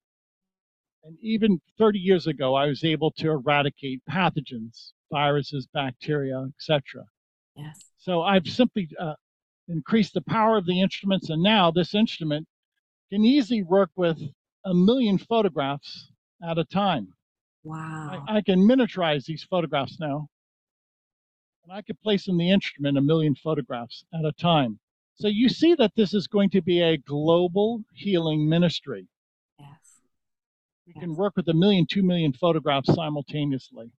And 1.04 1.18
even 1.22 1.60
30 1.78 2.00
years 2.00 2.28
ago, 2.28 2.56
I 2.56 2.68
was 2.68 2.86
able 2.86 3.12
to 3.18 3.32
eradicate 3.32 4.02
pathogens, 4.10 4.94
viruses, 5.12 5.68
bacteria, 5.74 6.48
etc. 6.56 7.04
Yes. 7.58 7.92
So 7.98 8.22
I've 8.22 8.48
simply 8.48 8.88
uh, 8.98 9.16
increased 9.68 10.14
the 10.14 10.22
power 10.22 10.56
of 10.56 10.66
the 10.66 10.80
instruments, 10.80 11.30
and 11.30 11.44
now 11.44 11.70
this 11.70 11.94
instrument 11.94 12.48
can 13.12 13.26
easily 13.26 13.62
work 13.62 13.90
with 13.98 14.22
a 14.64 14.74
million 14.74 15.18
photographs 15.18 16.10
at 16.48 16.58
a 16.58 16.64
time. 16.64 17.10
Wow. 17.66 18.24
I, 18.30 18.38
I 18.38 18.42
can 18.42 18.60
miniaturize 18.60 19.26
these 19.26 19.44
photographs 19.44 20.00
now, 20.00 20.30
and 21.64 21.72
I 21.72 21.82
could 21.82 22.02
place 22.02 22.28
in 22.28 22.38
the 22.38 22.50
instrument 22.50 22.98
a 22.98 23.02
million 23.02 23.36
photographs 23.36 24.04
at 24.14 24.26
a 24.26 24.32
time. 24.34 24.80
So 25.16 25.28
you 25.28 25.50
see 25.50 25.76
that 25.76 25.92
this 25.96 26.14
is 26.14 26.28
going 26.28 26.50
to 26.52 26.62
be 26.62 26.82
a 26.82 26.98
global 26.98 27.84
healing 27.94 28.50
ministry. 28.50 29.08
Yes. 29.60 29.68
We 30.88 30.94
yes. 30.96 31.04
can 31.04 31.16
work 31.16 31.34
with 31.36 31.48
a 31.50 31.54
million, 31.54 31.86
two 31.90 32.04
million 32.04 32.34
photographs 32.34 32.94
simultaneously. 32.94 33.92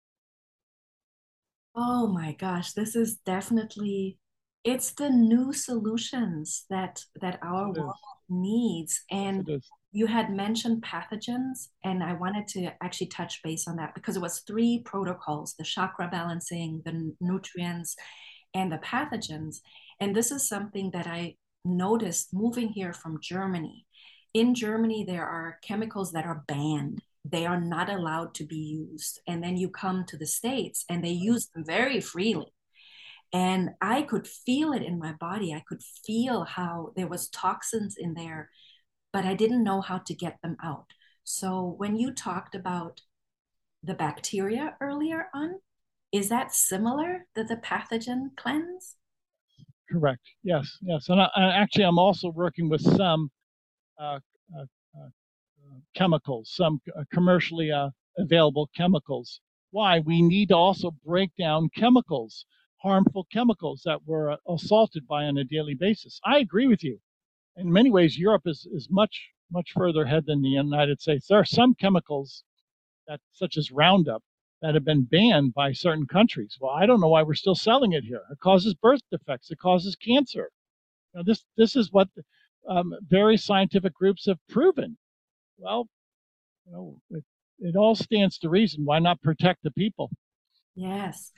Oh 1.75 2.07
my 2.07 2.33
gosh, 2.33 2.72
this 2.72 2.96
is 2.96 3.16
definitely 3.16 4.18
it's 4.64 4.92
the 4.92 5.11
new 5.11 5.53
solutions 5.53 6.64
that 6.70 7.05
that 7.20 7.38
our 7.42 7.72
world 7.72 7.94
needs 8.29 9.03
and 9.11 9.48
you 9.94 10.07
had 10.07 10.31
mentioned 10.31 10.83
pathogens 10.83 11.68
and 11.85 12.02
i 12.02 12.12
wanted 12.14 12.48
to 12.48 12.70
actually 12.83 13.07
touch 13.07 13.42
base 13.42 13.68
on 13.68 13.76
that 13.76 13.94
because 13.94 14.16
it 14.16 14.22
was 14.22 14.40
three 14.40 14.83
protocols 14.85 15.55
the 15.59 15.64
chakra 15.64 16.09
balancing 16.11 16.83
the 16.85 17.14
nutrients 17.20 17.96
and 18.55 18.70
the 18.70 18.78
pathogens. 18.78 19.61
And 20.00 20.14
this 20.14 20.31
is 20.31 20.48
something 20.48 20.90
that 20.92 21.07
i 21.07 21.37
noticed 21.64 22.35
moving 22.35 22.68
here 22.68 22.92
from 22.92 23.20
germany. 23.22 23.87
In 24.35 24.55
germany 24.55 25.05
there 25.07 25.26
are 25.26 25.59
chemicals 25.62 26.12
that 26.12 26.26
are 26.26 26.44
banned. 26.48 27.02
They 27.24 27.46
are 27.46 27.61
not 27.61 27.88
allowed 27.88 28.35
to 28.35 28.44
be 28.44 28.57
used. 28.57 29.20
And 29.28 29.42
then 29.42 29.57
you 29.57 29.68
come 29.68 30.05
to 30.07 30.16
the 30.16 30.26
states 30.26 30.85
and 30.88 31.05
they 31.05 31.11
use 31.11 31.48
them 31.48 31.64
very 31.64 32.00
freely. 32.00 32.52
And 33.33 33.70
i 33.81 34.02
could 34.02 34.26
feel 34.26 34.72
it 34.72 34.83
in 34.83 34.98
my 34.98 35.12
body. 35.12 35.55
I 35.55 35.62
could 35.66 35.83
feel 36.05 36.44
how 36.44 36.92
there 36.96 37.07
was 37.07 37.28
toxins 37.28 37.96
in 37.96 38.14
there 38.14 38.50
but 39.12 39.25
i 39.25 39.35
didn't 39.35 39.64
know 39.64 39.81
how 39.81 39.98
to 39.98 40.14
get 40.14 40.38
them 40.42 40.57
out. 40.62 40.87
So 41.25 41.75
when 41.79 41.96
you 41.96 42.12
talked 42.12 42.55
about 42.55 43.01
the 43.83 43.94
bacteria 43.94 44.77
earlier 44.81 45.27
on 45.35 45.61
is 46.12 46.29
that 46.29 46.55
similar 46.55 47.27
to 47.35 47.44
the 47.44 47.57
pathogen 47.57 48.37
cleanse? 48.37 48.96
Correct. 49.90 50.22
Yes 50.42 50.79
yes. 50.83 51.09
And 51.09 51.20
I, 51.20 51.31
actually 51.37 51.85
i'm 51.85 51.98
also 51.98 52.29
working 52.31 52.68
with 52.68 52.83
some 52.83 53.31
uh, 54.01 54.18
uh, 54.57 54.66
uh, 54.98 55.09
chemicals 55.94 56.53
some 56.55 56.81
uh, 56.96 57.05
commercially 57.12 57.70
uh, 57.70 57.90
available 58.18 58.68
chemicals. 58.77 59.40
Why? 59.70 60.01
We 60.01 60.20
need 60.20 60.48
to 60.48 60.57
also 60.57 60.90
break 61.05 61.31
down 61.38 61.70
chemicals 61.77 62.44
harmful 62.83 63.27
chemicals 63.33 63.83
that 63.85 64.01
we're 64.05 64.37
assaulted 64.48 65.07
by 65.07 65.25
on 65.25 65.38
a 65.38 65.44
daily 65.44 65.75
basis. 65.75 66.20
I 66.25 66.38
agree 66.38 66.66
with 66.66 66.83
you. 66.83 66.98
In 67.56 67.72
many 67.72 67.90
ways, 67.90 68.18
Europe 68.18 68.42
is, 68.46 68.66
is 68.72 68.88
much, 68.90 69.30
much 69.50 69.72
further 69.72 70.02
ahead 70.02 70.24
than 70.26 70.42
the 70.42 70.48
United 70.48 71.00
States. 71.00 71.26
There 71.26 71.38
are 71.38 71.44
some 71.44 71.74
chemicals 71.74 72.44
that, 73.06 73.20
such 73.32 73.56
as 73.56 73.70
Roundup, 73.70 74.22
that 74.62 74.74
have 74.74 74.84
been 74.84 75.02
banned 75.02 75.54
by 75.54 75.72
certain 75.72 76.06
countries. 76.06 76.56
Well, 76.60 76.70
I 76.70 76.86
don't 76.86 77.00
know 77.00 77.08
why 77.08 77.22
we're 77.22 77.34
still 77.34 77.54
selling 77.54 77.92
it 77.92 78.04
here. 78.04 78.22
It 78.30 78.38
causes 78.40 78.74
birth 78.74 79.00
defects. 79.10 79.50
It 79.50 79.58
causes 79.58 79.96
cancer. 79.96 80.50
Know, 81.14 81.22
this 81.26 81.44
this 81.56 81.76
is 81.76 81.92
what 81.92 82.08
um, 82.66 82.94
various 83.08 83.44
scientific 83.44 83.92
groups 83.92 84.26
have 84.26 84.38
proven. 84.48 84.96
Well, 85.58 85.88
you 86.64 86.72
know, 86.72 86.96
it, 87.10 87.24
it 87.58 87.76
all 87.76 87.94
stands 87.94 88.38
to 88.38 88.48
reason. 88.48 88.84
Why 88.84 88.98
not 88.98 89.20
protect 89.20 89.62
the 89.62 89.72
people? 89.72 90.10
Yes 90.74 91.32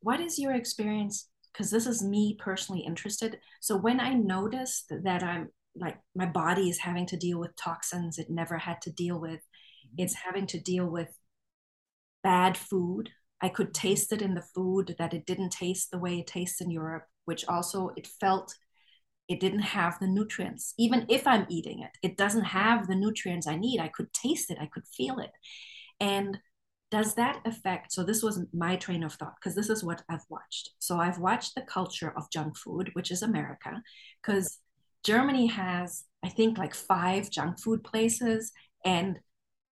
what 0.00 0.20
is 0.20 0.38
your 0.38 0.52
experience 0.54 1.28
because 1.52 1.70
this 1.70 1.86
is 1.86 2.02
me 2.02 2.36
personally 2.38 2.82
interested 2.86 3.38
so 3.60 3.76
when 3.76 4.00
i 4.00 4.12
noticed 4.12 4.92
that 5.02 5.22
i'm 5.22 5.48
like 5.78 5.98
my 6.14 6.26
body 6.26 6.68
is 6.68 6.78
having 6.78 7.06
to 7.06 7.16
deal 7.16 7.38
with 7.38 7.56
toxins 7.56 8.18
it 8.18 8.30
never 8.30 8.58
had 8.58 8.80
to 8.82 8.90
deal 8.92 9.20
with. 9.20 9.40
Mm-hmm. 9.40 10.02
it's 10.02 10.14
having 10.14 10.46
to 10.48 10.60
deal 10.60 10.86
with 10.86 11.18
bad 12.22 12.56
food. 12.56 13.10
I 13.40 13.48
could 13.50 13.74
taste 13.74 14.12
it 14.12 14.22
in 14.22 14.34
the 14.34 14.42
food 14.54 14.96
that 14.98 15.14
it 15.14 15.26
didn't 15.26 15.50
taste 15.50 15.90
the 15.90 15.98
way 15.98 16.18
it 16.18 16.26
tastes 16.26 16.60
in 16.60 16.70
europe 16.70 17.04
which 17.24 17.44
also 17.48 17.90
it 17.96 18.06
felt 18.20 18.54
it 19.28 19.40
didn't 19.40 19.60
have 19.60 19.98
the 19.98 20.06
nutrients. 20.06 20.74
Even 20.78 21.04
if 21.08 21.26
i'm 21.26 21.46
eating 21.48 21.80
it 21.82 21.90
it 22.02 22.16
doesn't 22.16 22.44
have 22.44 22.86
the 22.86 22.94
nutrients 22.96 23.46
i 23.46 23.56
need. 23.56 23.80
I 23.80 23.88
could 23.88 24.12
taste 24.12 24.50
it. 24.50 24.58
I 24.60 24.66
could 24.66 24.86
feel 24.96 25.18
it. 25.18 25.32
And 26.00 26.38
does 26.90 27.14
that 27.16 27.40
affect 27.44 27.92
so 27.92 28.04
this 28.04 28.22
was 28.22 28.44
my 28.52 28.76
train 28.76 29.02
of 29.02 29.12
thought 29.14 29.34
because 29.40 29.56
this 29.56 29.68
is 29.68 29.84
what 29.84 30.02
i've 30.08 30.24
watched. 30.30 30.70
So 30.78 30.98
i've 30.98 31.18
watched 31.18 31.54
the 31.54 31.62
culture 31.62 32.12
of 32.16 32.30
junk 32.30 32.56
food 32.56 32.90
which 32.94 33.10
is 33.10 33.22
america 33.22 33.82
because 34.22 34.58
germany 35.06 35.46
has 35.46 36.04
i 36.24 36.28
think 36.28 36.58
like 36.58 36.74
five 36.74 37.30
junk 37.30 37.58
food 37.60 37.82
places 37.84 38.52
and 38.84 39.18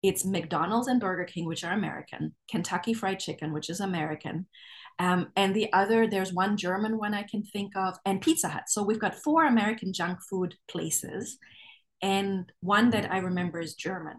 it's 0.03 0.25
mcdonald's 0.25 0.89
and 0.89 1.01
burger 1.01 1.25
king 1.25 1.47
which 1.47 1.65
are 1.65 1.73
american 1.73 2.35
kentucky 2.51 2.95
fried 2.95 3.19
chicken 3.19 3.53
which 3.53 3.69
is 3.69 3.81
american 3.81 4.47
um, 4.99 5.31
and 5.37 5.55
the 5.55 5.71
other 5.73 6.07
there's 6.07 6.33
one 6.33 6.57
german 6.57 6.99
one 6.99 7.15
i 7.15 7.23
can 7.23 7.43
think 7.43 7.77
of 7.77 7.97
and 8.05 8.23
pizza 8.23 8.49
hut 8.49 8.65
so 8.69 8.83
we've 8.83 9.01
got 9.01 9.15
four 9.15 9.45
american 9.45 9.93
junk 9.93 10.19
food 10.31 10.55
places 10.69 11.39
and 12.03 12.53
one 12.61 12.91
that 12.91 13.11
i 13.11 13.19
remember 13.19 13.61
is 13.61 13.75
german 13.75 14.17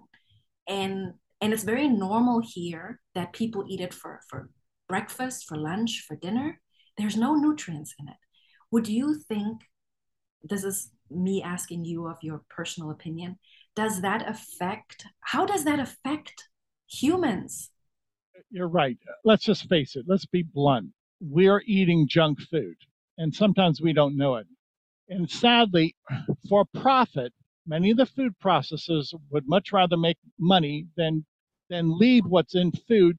and 0.68 1.14
and 1.42 1.54
it's 1.54 1.64
very 1.64 1.88
normal 1.88 2.42
here 2.44 3.00
that 3.14 3.34
people 3.34 3.66
eat 3.68 3.82
it 3.82 3.94
for, 3.94 4.20
for 4.30 4.50
breakfast, 4.88 5.46
for 5.48 5.58
lunch, 5.58 6.04
for 6.08 6.16
dinner. 6.16 6.60
There's 6.98 7.18
no 7.18 7.36
nutrients 7.36 7.94
in 8.00 8.08
it. 8.08 8.16
Would 8.72 8.88
you 8.88 9.16
think, 9.16 9.62
this 10.44 10.64
is 10.64 10.92
me 11.10 11.42
asking 11.44 11.86
you 11.86 12.08
of 12.08 12.18
your 12.22 12.42
personal 12.50 12.92
opinion, 12.92 13.38
does 13.76 14.02
that 14.02 14.28
affect, 14.28 15.06
how 15.22 15.46
does 15.46 15.64
that 15.66 15.80
affect 15.80 16.50
humans? 16.90 17.70
You're 18.50 18.68
right. 18.68 18.98
Let's 19.24 19.44
just 19.44 19.68
face 19.70 19.96
it. 19.96 20.06
Let's 20.08 20.26
be 20.26 20.44
blunt. 20.44 20.90
We're 21.20 21.64
eating 21.66 22.08
junk 22.08 22.40
food, 22.42 22.76
and 23.18 23.34
sometimes 23.34 23.82
we 23.82 23.94
don't 23.94 24.16
know 24.16 24.36
it. 24.36 24.48
And 25.10 25.30
sadly, 25.30 25.96
for 26.48 26.66
profit, 26.74 27.34
Many 27.68 27.92
of 27.92 27.98
the 27.98 28.06
food 28.06 28.34
processors 28.42 29.14
would 29.30 29.46
much 29.46 29.74
rather 29.74 29.98
make 29.98 30.18
money 30.40 30.88
than 30.96 31.26
than 31.70 31.98
leave 32.00 32.26
what's 32.26 32.56
in 32.56 32.72
food 32.72 33.18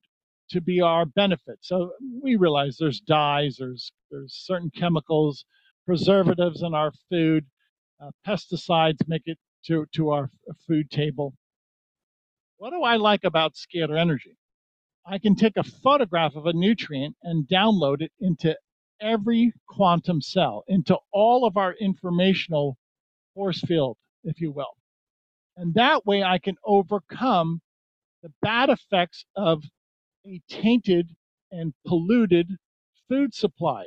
to 0.49 0.59
be 0.59 0.81
our 0.81 1.05
benefit. 1.05 1.59
So 1.61 1.93
we 2.23 2.35
realize 2.35 2.75
there's 2.75 2.99
dyes, 2.99 3.57
there's 3.59 3.91
there's 4.09 4.33
certain 4.33 4.71
chemicals, 4.71 5.45
preservatives 5.85 6.63
in 6.63 6.73
our 6.73 6.91
food, 7.11 7.45
uh, 8.01 8.11
pesticides 8.25 9.07
make 9.07 9.23
it 9.25 9.37
to 9.65 9.85
to 9.93 10.09
our 10.09 10.29
food 10.67 10.89
table. 10.89 11.33
What 12.57 12.71
do 12.71 12.83
I 12.83 12.97
like 12.97 13.23
about 13.23 13.53
scalar 13.55 13.97
energy? 13.97 14.35
I 15.05 15.17
can 15.17 15.35
take 15.35 15.57
a 15.57 15.63
photograph 15.63 16.35
of 16.35 16.45
a 16.45 16.53
nutrient 16.53 17.15
and 17.23 17.47
download 17.47 18.01
it 18.01 18.11
into 18.19 18.55
every 19.01 19.53
quantum 19.67 20.21
cell, 20.21 20.63
into 20.67 20.97
all 21.11 21.45
of 21.45 21.57
our 21.57 21.73
informational 21.73 22.77
force 23.33 23.61
field 23.61 23.97
if 24.23 24.41
you 24.41 24.51
will. 24.51 24.75
And 25.57 25.73
that 25.73 26.05
way 26.05 26.23
I 26.23 26.37
can 26.37 26.55
overcome 26.63 27.61
the 28.23 28.31
bad 28.41 28.69
effects 28.69 29.25
of 29.35 29.63
a 30.25 30.41
tainted 30.49 31.15
and 31.51 31.73
polluted 31.85 32.57
food 33.07 33.33
supply. 33.33 33.85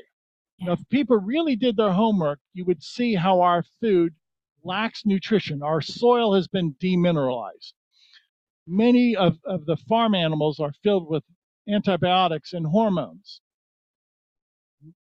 Now, 0.62 0.72
if 0.72 0.88
people 0.90 1.16
really 1.16 1.56
did 1.56 1.76
their 1.76 1.92
homework, 1.92 2.38
you 2.54 2.64
would 2.66 2.84
see 2.84 3.14
how 3.16 3.40
our 3.40 3.64
food 3.80 4.14
lacks 4.62 5.04
nutrition. 5.04 5.60
Our 5.60 5.80
soil 5.80 6.34
has 6.34 6.46
been 6.46 6.74
demineralized. 6.74 7.72
Many 8.68 9.16
of, 9.16 9.38
of 9.44 9.66
the 9.66 9.76
farm 9.76 10.14
animals 10.14 10.60
are 10.60 10.72
filled 10.84 11.08
with 11.08 11.24
antibiotics 11.68 12.52
and 12.52 12.66
hormones. 12.66 13.40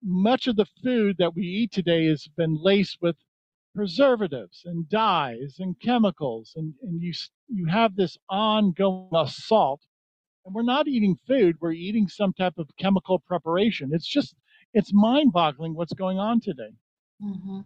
Much 0.01 0.47
of 0.47 0.55
the 0.55 0.67
food 0.81 1.17
that 1.17 1.35
we 1.35 1.43
eat 1.43 1.73
today 1.73 2.05
has 2.05 2.25
been 2.37 2.55
laced 2.61 2.97
with 3.01 3.17
preservatives 3.75 4.61
and 4.65 4.89
dyes 4.89 5.57
and 5.59 5.79
chemicals 5.81 6.53
and, 6.55 6.73
and 6.81 7.01
you 7.01 7.13
you 7.47 7.65
have 7.67 7.95
this 7.95 8.17
ongoing 8.27 9.09
assault 9.13 9.81
and 10.43 10.55
we're 10.55 10.63
not 10.63 10.87
eating 10.87 11.15
food 11.27 11.55
we're 11.61 11.71
eating 11.71 12.07
some 12.07 12.33
type 12.33 12.57
of 12.57 12.67
chemical 12.77 13.19
preparation 13.19 13.91
it's 13.93 14.07
just 14.07 14.33
it's 14.73 14.93
mind 14.93 15.31
boggling 15.33 15.73
what's 15.73 15.93
going 15.93 16.19
on 16.19 16.39
today. 16.39 16.71
Mm-hmm. 17.21 17.61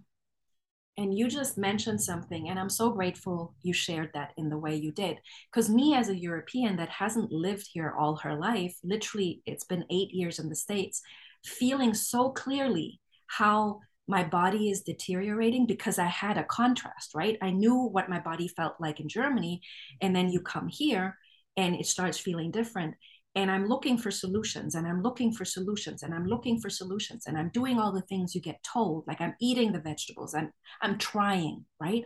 and 0.98 1.16
you 1.18 1.28
just 1.28 1.60
mentioned 1.60 2.02
something 2.02 2.50
and 2.50 2.58
i'm 2.60 2.70
so 2.70 2.90
grateful 2.90 3.54
you 3.62 3.72
shared 3.74 4.10
that 4.14 4.32
in 4.36 4.50
the 4.50 4.58
way 4.58 4.76
you 4.76 4.92
did. 4.92 5.18
Because 5.52 5.70
me 5.70 5.94
as 5.96 6.10
a 6.10 6.18
european 6.18 6.76
that 6.78 6.90
hasn't 6.90 7.32
lived 7.32 7.68
here 7.72 7.94
all 8.00 8.16
her 8.18 8.36
life 8.36 8.76
literally 8.84 9.42
it's 9.46 9.64
been 9.64 9.86
eight 9.92 10.12
years 10.12 10.40
in 10.40 10.50
the 10.50 10.56
states 10.56 11.02
feeling 11.46 11.94
so 11.94 12.32
clearly 12.32 13.00
how 13.28 13.80
my 14.08 14.24
body 14.24 14.70
is 14.72 14.82
deteriorating 14.82 15.66
because 15.68 16.00
i 16.00 16.06
had 16.06 16.38
a 16.38 16.44
contrast 16.46 17.14
right? 17.14 17.38
I 17.42 17.52
knew 17.52 17.76
what 17.76 18.10
my 18.10 18.20
body 18.20 18.48
felt 18.48 18.76
like 18.80 19.00
in 19.00 19.08
germany 19.08 19.62
and 20.02 20.16
then 20.16 20.30
you 20.30 20.40
come 20.42 20.68
here 20.68 21.18
and 21.58 21.76
it 21.76 21.86
starts 21.86 22.18
feeling 22.18 22.50
different 22.52 22.96
and 23.36 23.50
I'm 23.50 23.68
looking 23.68 23.98
for 23.98 24.12
solutions 24.12 24.76
and 24.76 24.88
I'm 24.88 25.02
looking 25.02 25.34
for 25.34 25.46
solutions 25.46 26.04
and 26.04 26.14
I'm 26.14 26.26
looking 26.26 26.60
for 26.60 26.70
solutions 26.70 27.26
and 27.26 27.38
I'm 27.38 27.50
doing 27.50 27.80
all 27.80 27.92
the 27.92 28.02
things 28.02 28.36
you 28.36 28.42
get 28.42 28.64
told 28.64 29.06
like 29.08 29.22
I'm 29.22 29.36
eating 29.42 29.72
the 29.72 29.80
vegetables 29.80 30.36
I'm 30.36 30.52
I'm 30.82 30.98
trying 30.98 31.66
right? 31.80 32.04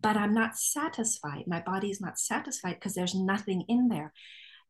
But 0.00 0.16
I'm 0.16 0.34
not 0.34 0.56
satisfied 0.56 1.44
my 1.46 1.60
body 1.60 1.90
is 1.90 2.00
not 2.00 2.18
satisfied 2.18 2.74
because 2.74 2.94
there's 2.94 3.14
nothing 3.14 3.64
in 3.68 3.88
there. 3.88 4.12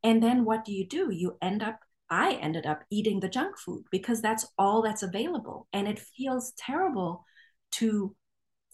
And 0.03 0.23
then 0.23 0.45
what 0.45 0.65
do 0.65 0.73
you 0.73 0.87
do? 0.87 1.11
You 1.13 1.37
end 1.43 1.63
up 1.63 1.81
I 2.11 2.35
ended 2.35 2.65
up 2.65 2.85
eating 2.91 3.21
the 3.21 3.29
junk 3.29 3.59
food 3.59 3.85
because 3.91 4.23
that's 4.23 4.47
all 4.57 4.81
that's 4.83 5.03
available 5.03 5.69
and 5.73 5.87
it 5.87 5.99
feels 5.99 6.53
terrible 6.57 7.25
to 7.73 8.17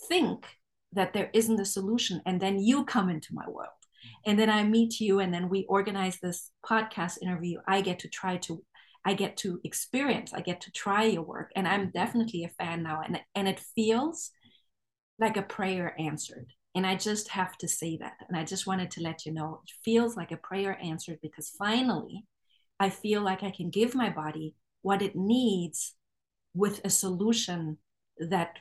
think 0.08 0.46
that 0.92 1.12
there 1.12 1.30
isn't 1.34 1.58
a 1.60 1.64
solution 1.64 2.20
and 2.26 2.40
then 2.40 2.60
you 2.60 2.84
come 2.84 3.10
into 3.10 3.34
my 3.34 3.48
world 3.48 3.83
and 4.26 4.38
then 4.38 4.50
i 4.50 4.62
meet 4.62 5.00
you 5.00 5.20
and 5.20 5.32
then 5.32 5.48
we 5.48 5.66
organize 5.68 6.18
this 6.20 6.50
podcast 6.68 7.18
interview. 7.22 7.58
I 7.66 7.80
get 7.80 7.98
to 8.00 8.08
try 8.08 8.36
to 8.38 8.62
i 9.04 9.14
get 9.14 9.36
to 9.36 9.60
experience 9.64 10.32
i 10.32 10.40
get 10.40 10.60
to 10.62 10.72
try 10.72 11.04
your 11.04 11.22
work 11.22 11.50
and 11.56 11.68
i'm 11.68 11.90
definitely 11.90 12.44
a 12.44 12.48
fan 12.48 12.82
now 12.82 13.00
and 13.04 13.20
and 13.34 13.48
it 13.48 13.60
feels 13.74 14.30
like 15.18 15.36
a 15.36 15.42
prayer 15.42 15.94
answered. 15.98 16.46
And 16.74 16.86
i 16.86 16.96
just 16.96 17.28
have 17.28 17.56
to 17.58 17.68
say 17.68 17.96
that 17.98 18.14
and 18.28 18.36
i 18.36 18.44
just 18.44 18.66
wanted 18.66 18.90
to 18.92 19.02
let 19.02 19.24
you 19.24 19.32
know 19.32 19.60
it 19.62 19.72
feels 19.84 20.16
like 20.16 20.32
a 20.32 20.36
prayer 20.36 20.76
answered 20.82 21.18
because 21.22 21.50
finally 21.56 22.24
i 22.80 22.90
feel 22.90 23.22
like 23.22 23.44
i 23.44 23.50
can 23.50 23.70
give 23.70 23.94
my 23.94 24.10
body 24.10 24.56
what 24.82 25.00
it 25.00 25.14
needs 25.14 25.94
with 26.52 26.80
a 26.84 26.90
solution 26.90 27.78
that 28.18 28.56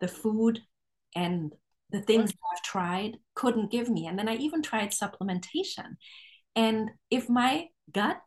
the 0.00 0.08
food 0.08 0.60
and 1.14 1.52
the 1.92 2.00
things 2.00 2.30
I've 2.30 2.62
tried 2.62 3.18
couldn't 3.34 3.70
give 3.70 3.88
me. 3.88 4.06
And 4.06 4.18
then 4.18 4.28
I 4.28 4.36
even 4.36 4.62
tried 4.62 4.90
supplementation. 4.90 5.96
And 6.56 6.90
if 7.10 7.28
my 7.28 7.68
gut 7.92 8.22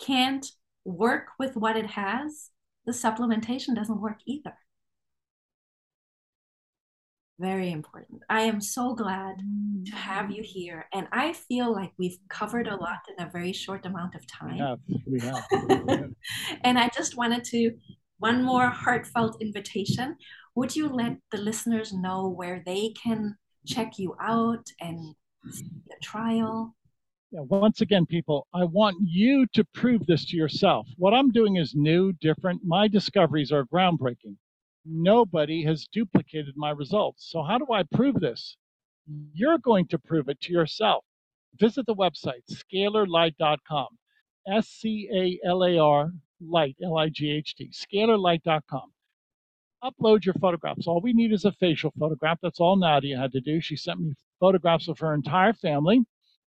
can't 0.00 0.46
work 0.84 1.28
with 1.38 1.56
what 1.56 1.76
it 1.76 1.86
has, 1.86 2.50
the 2.84 2.92
supplementation 2.92 3.74
doesn't 3.74 4.00
work 4.00 4.18
either. 4.26 4.54
Very 7.38 7.70
important. 7.70 8.22
I 8.30 8.42
am 8.42 8.62
so 8.62 8.94
glad 8.94 9.42
to 9.86 9.94
have 9.94 10.30
you 10.30 10.42
here. 10.42 10.86
And 10.94 11.06
I 11.12 11.34
feel 11.34 11.70
like 11.70 11.92
we've 11.98 12.16
covered 12.30 12.66
a 12.66 12.76
lot 12.76 13.00
in 13.16 13.26
a 13.26 13.30
very 13.30 13.52
short 13.52 13.84
amount 13.84 14.14
of 14.14 14.26
time. 14.26 14.54
We 14.54 14.58
have. 14.58 14.78
We 15.06 15.20
have. 15.20 16.10
and 16.64 16.78
I 16.78 16.88
just 16.96 17.16
wanted 17.16 17.44
to, 17.44 17.72
one 18.18 18.42
more 18.42 18.68
heartfelt 18.68 19.42
invitation 19.42 20.16
would 20.56 20.74
you 20.74 20.88
let 20.88 21.18
the 21.30 21.38
listeners 21.38 21.92
know 21.92 22.28
where 22.28 22.62
they 22.64 22.88
can 23.00 23.36
check 23.66 23.98
you 23.98 24.16
out 24.20 24.66
and 24.80 25.14
see 25.50 25.70
the 25.86 25.96
trial? 26.02 26.74
Yeah, 27.30 27.40
once 27.42 27.82
again, 27.82 28.06
people, 28.06 28.46
I 28.54 28.64
want 28.64 28.96
you 29.02 29.46
to 29.52 29.64
prove 29.74 30.06
this 30.06 30.24
to 30.30 30.36
yourself. 30.36 30.88
What 30.96 31.12
I'm 31.12 31.30
doing 31.30 31.56
is 31.56 31.74
new, 31.74 32.12
different. 32.14 32.62
My 32.64 32.88
discoveries 32.88 33.52
are 33.52 33.64
groundbreaking. 33.64 34.36
Nobody 34.86 35.62
has 35.64 35.88
duplicated 35.92 36.54
my 36.56 36.70
results. 36.70 37.30
So, 37.30 37.42
how 37.42 37.58
do 37.58 37.66
I 37.70 37.82
prove 37.92 38.14
this? 38.14 38.56
You're 39.34 39.58
going 39.58 39.88
to 39.88 39.98
prove 39.98 40.28
it 40.28 40.40
to 40.42 40.52
yourself. 40.52 41.04
Visit 41.58 41.84
the 41.86 41.94
website, 41.94 42.44
scalarlight.com. 42.50 43.88
S 44.48 44.68
C 44.68 45.10
A 45.12 45.46
L 45.46 45.64
A 45.64 45.76
R 45.76 46.12
light, 46.40 46.76
L 46.82 46.96
I 46.96 47.08
G 47.08 47.30
H 47.30 47.56
T, 47.56 47.70
scalarlight.com 47.70 48.92
upload 49.90 50.24
your 50.24 50.34
photographs. 50.34 50.86
All 50.86 51.00
we 51.00 51.12
need 51.12 51.32
is 51.32 51.44
a 51.44 51.52
facial 51.52 51.92
photograph. 51.98 52.38
That's 52.42 52.60
all 52.60 52.76
Nadia 52.76 53.18
had 53.18 53.32
to 53.32 53.40
do. 53.40 53.60
She 53.60 53.76
sent 53.76 54.00
me 54.00 54.14
photographs 54.40 54.88
of 54.88 54.98
her 55.00 55.14
entire 55.14 55.52
family, 55.54 56.02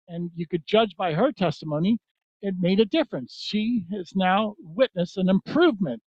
and 0.09 0.31
you 0.37 0.47
could 0.47 0.67
judge 0.67 0.97
by 0.97 1.15
her 1.15 1.33
testimony, 1.33 1.99
it 2.43 2.55
made 2.61 2.81
a 2.81 2.85
difference. 2.87 3.39
She 3.41 3.87
has 3.93 4.13
now 4.17 4.55
witnessed 4.61 5.17
an 5.19 5.29
improvement 5.31 6.03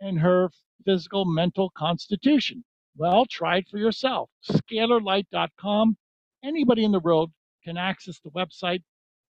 in 0.00 0.16
her 0.18 0.50
physical, 0.84 1.24
mental 1.24 1.70
constitution. 1.76 2.64
Well, 2.96 3.26
try 3.26 3.58
it 3.58 3.68
for 3.70 3.78
yourself. 3.78 4.30
Scalarlight.com. 4.50 5.96
Anybody 6.44 6.84
in 6.84 6.92
the 6.92 7.00
world 7.00 7.32
can 7.64 7.76
access 7.76 8.20
the 8.20 8.30
website. 8.30 8.82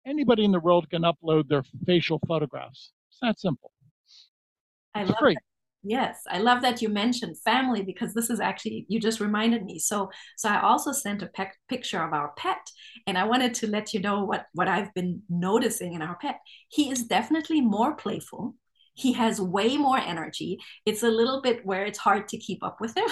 Anybody 0.07 0.45
in 0.45 0.51
the 0.51 0.59
world 0.59 0.89
can 0.89 1.03
upload 1.03 1.47
their 1.49 1.63
facial 1.85 2.19
photographs. 2.27 2.91
It's 3.09 3.19
that 3.21 3.39
simple. 3.39 3.71
I 4.95 5.03
It's 5.03 5.09
love 5.11 5.17
free. 5.19 5.35
that. 5.35 5.43
Yes, 5.83 6.23
I 6.29 6.39
love 6.39 6.61
that 6.63 6.81
you 6.81 6.89
mentioned 6.89 7.39
family 7.39 7.83
because 7.83 8.13
this 8.13 8.29
is 8.29 8.41
actually 8.41 8.85
you 8.89 8.99
just 8.99 9.21
reminded 9.21 9.63
me. 9.63 9.79
So, 9.79 10.11
so 10.37 10.49
I 10.49 10.61
also 10.61 10.91
sent 10.91 11.21
a 11.21 11.27
pec- 11.27 11.53
picture 11.69 12.03
of 12.03 12.11
our 12.11 12.33
pet, 12.35 12.69
and 13.07 13.17
I 13.17 13.23
wanted 13.23 13.53
to 13.55 13.67
let 13.67 13.93
you 13.93 14.01
know 14.01 14.25
what 14.25 14.45
what 14.53 14.67
I've 14.67 14.93
been 14.93 15.21
noticing 15.29 15.93
in 15.93 16.01
our 16.01 16.17
pet. 16.17 16.39
He 16.67 16.91
is 16.91 17.03
definitely 17.03 17.61
more 17.61 17.95
playful. 17.95 18.55
He 18.93 19.13
has 19.13 19.39
way 19.39 19.77
more 19.77 19.97
energy. 19.97 20.59
It's 20.85 21.03
a 21.03 21.09
little 21.09 21.41
bit 21.41 21.65
where 21.65 21.85
it's 21.85 21.99
hard 21.99 22.27
to 22.29 22.37
keep 22.37 22.61
up 22.61 22.81
with 22.81 22.97
him. 22.97 23.07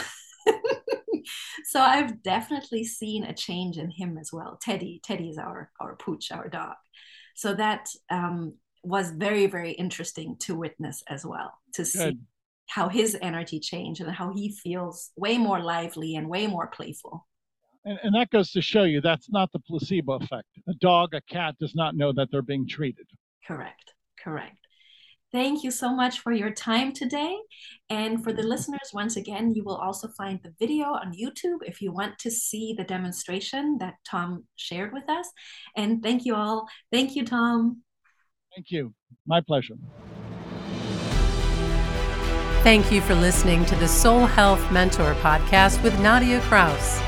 so 1.63 1.79
I've 1.79 2.21
definitely 2.21 2.83
seen 2.83 3.23
a 3.23 3.33
change 3.33 3.77
in 3.77 3.91
him 3.91 4.17
as 4.17 4.31
well. 4.33 4.59
Teddy, 4.61 4.99
Teddy 5.05 5.29
is 5.29 5.37
our 5.37 5.71
our 5.79 5.95
pooch, 5.95 6.33
our 6.33 6.49
dog. 6.49 6.75
So 7.33 7.53
that 7.53 7.87
um, 8.09 8.55
was 8.83 9.11
very 9.11 9.47
very 9.47 9.71
interesting 9.71 10.35
to 10.39 10.55
witness 10.55 11.01
as 11.07 11.25
well 11.25 11.53
to 11.75 11.85
see 11.85 11.99
Good. 11.99 12.19
How 12.67 12.89
his 12.89 13.17
energy 13.21 13.59
changed 13.59 14.01
and 14.01 14.11
how 14.11 14.33
he 14.33 14.55
feels 14.63 15.11
way 15.15 15.37
more 15.37 15.59
lively 15.59 16.15
and 16.15 16.29
way 16.29 16.47
more 16.47 16.67
playful. 16.67 17.25
And, 17.85 17.99
and 18.03 18.15
that 18.15 18.29
goes 18.29 18.51
to 18.51 18.61
show 18.61 18.83
you 18.83 19.01
that's 19.01 19.31
not 19.31 19.51
the 19.51 19.59
placebo 19.59 20.13
effect. 20.13 20.47
A 20.67 20.73
dog, 20.75 21.13
a 21.13 21.21
cat 21.21 21.55
does 21.59 21.75
not 21.75 21.95
know 21.95 22.11
that 22.13 22.29
they're 22.31 22.41
being 22.41 22.67
treated. 22.67 23.07
Correct. 23.47 23.93
Correct. 24.21 24.57
Thank 25.31 25.63
you 25.63 25.71
so 25.71 25.93
much 25.93 26.19
for 26.19 26.31
your 26.31 26.51
time 26.51 26.93
today. 26.93 27.37
And 27.89 28.23
for 28.23 28.31
the 28.31 28.43
listeners, 28.43 28.91
once 28.93 29.17
again, 29.17 29.53
you 29.53 29.63
will 29.63 29.75
also 29.75 30.07
find 30.17 30.39
the 30.41 30.53
video 30.57 30.85
on 30.85 31.13
YouTube 31.13 31.59
if 31.63 31.81
you 31.81 31.91
want 31.91 32.17
to 32.19 32.31
see 32.31 32.73
the 32.77 32.85
demonstration 32.85 33.77
that 33.79 33.95
Tom 34.09 34.45
shared 34.55 34.93
with 34.93 35.09
us. 35.09 35.29
And 35.75 36.01
thank 36.01 36.25
you 36.25 36.33
all. 36.35 36.67
Thank 36.93 37.15
you, 37.15 37.25
Tom. 37.25 37.83
Thank 38.55 38.71
you. 38.71 38.93
My 39.25 39.41
pleasure. 39.41 39.75
Thank 42.63 42.91
you 42.91 42.99
for 43.01 43.15
listening 43.15 43.65
to 43.65 43.75
the 43.75 43.87
Soul 43.87 44.25
Health 44.25 44.71
Mentor 44.71 45.13
podcast 45.15 45.81
with 45.83 45.97
Nadia 46.01 46.41
Kraus. 46.41 46.99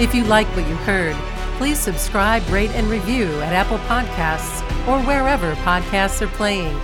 If 0.00 0.12
you 0.12 0.24
like 0.24 0.48
what 0.56 0.66
you 0.66 0.74
heard, 0.74 1.14
please 1.56 1.78
subscribe, 1.78 2.44
rate, 2.48 2.70
and 2.70 2.88
review 2.88 3.30
at 3.42 3.52
Apple 3.52 3.78
Podcasts 3.78 4.62
or 4.88 5.00
wherever 5.06 5.54
podcasts 5.56 6.20
are 6.20 6.28
playing. 6.28 6.74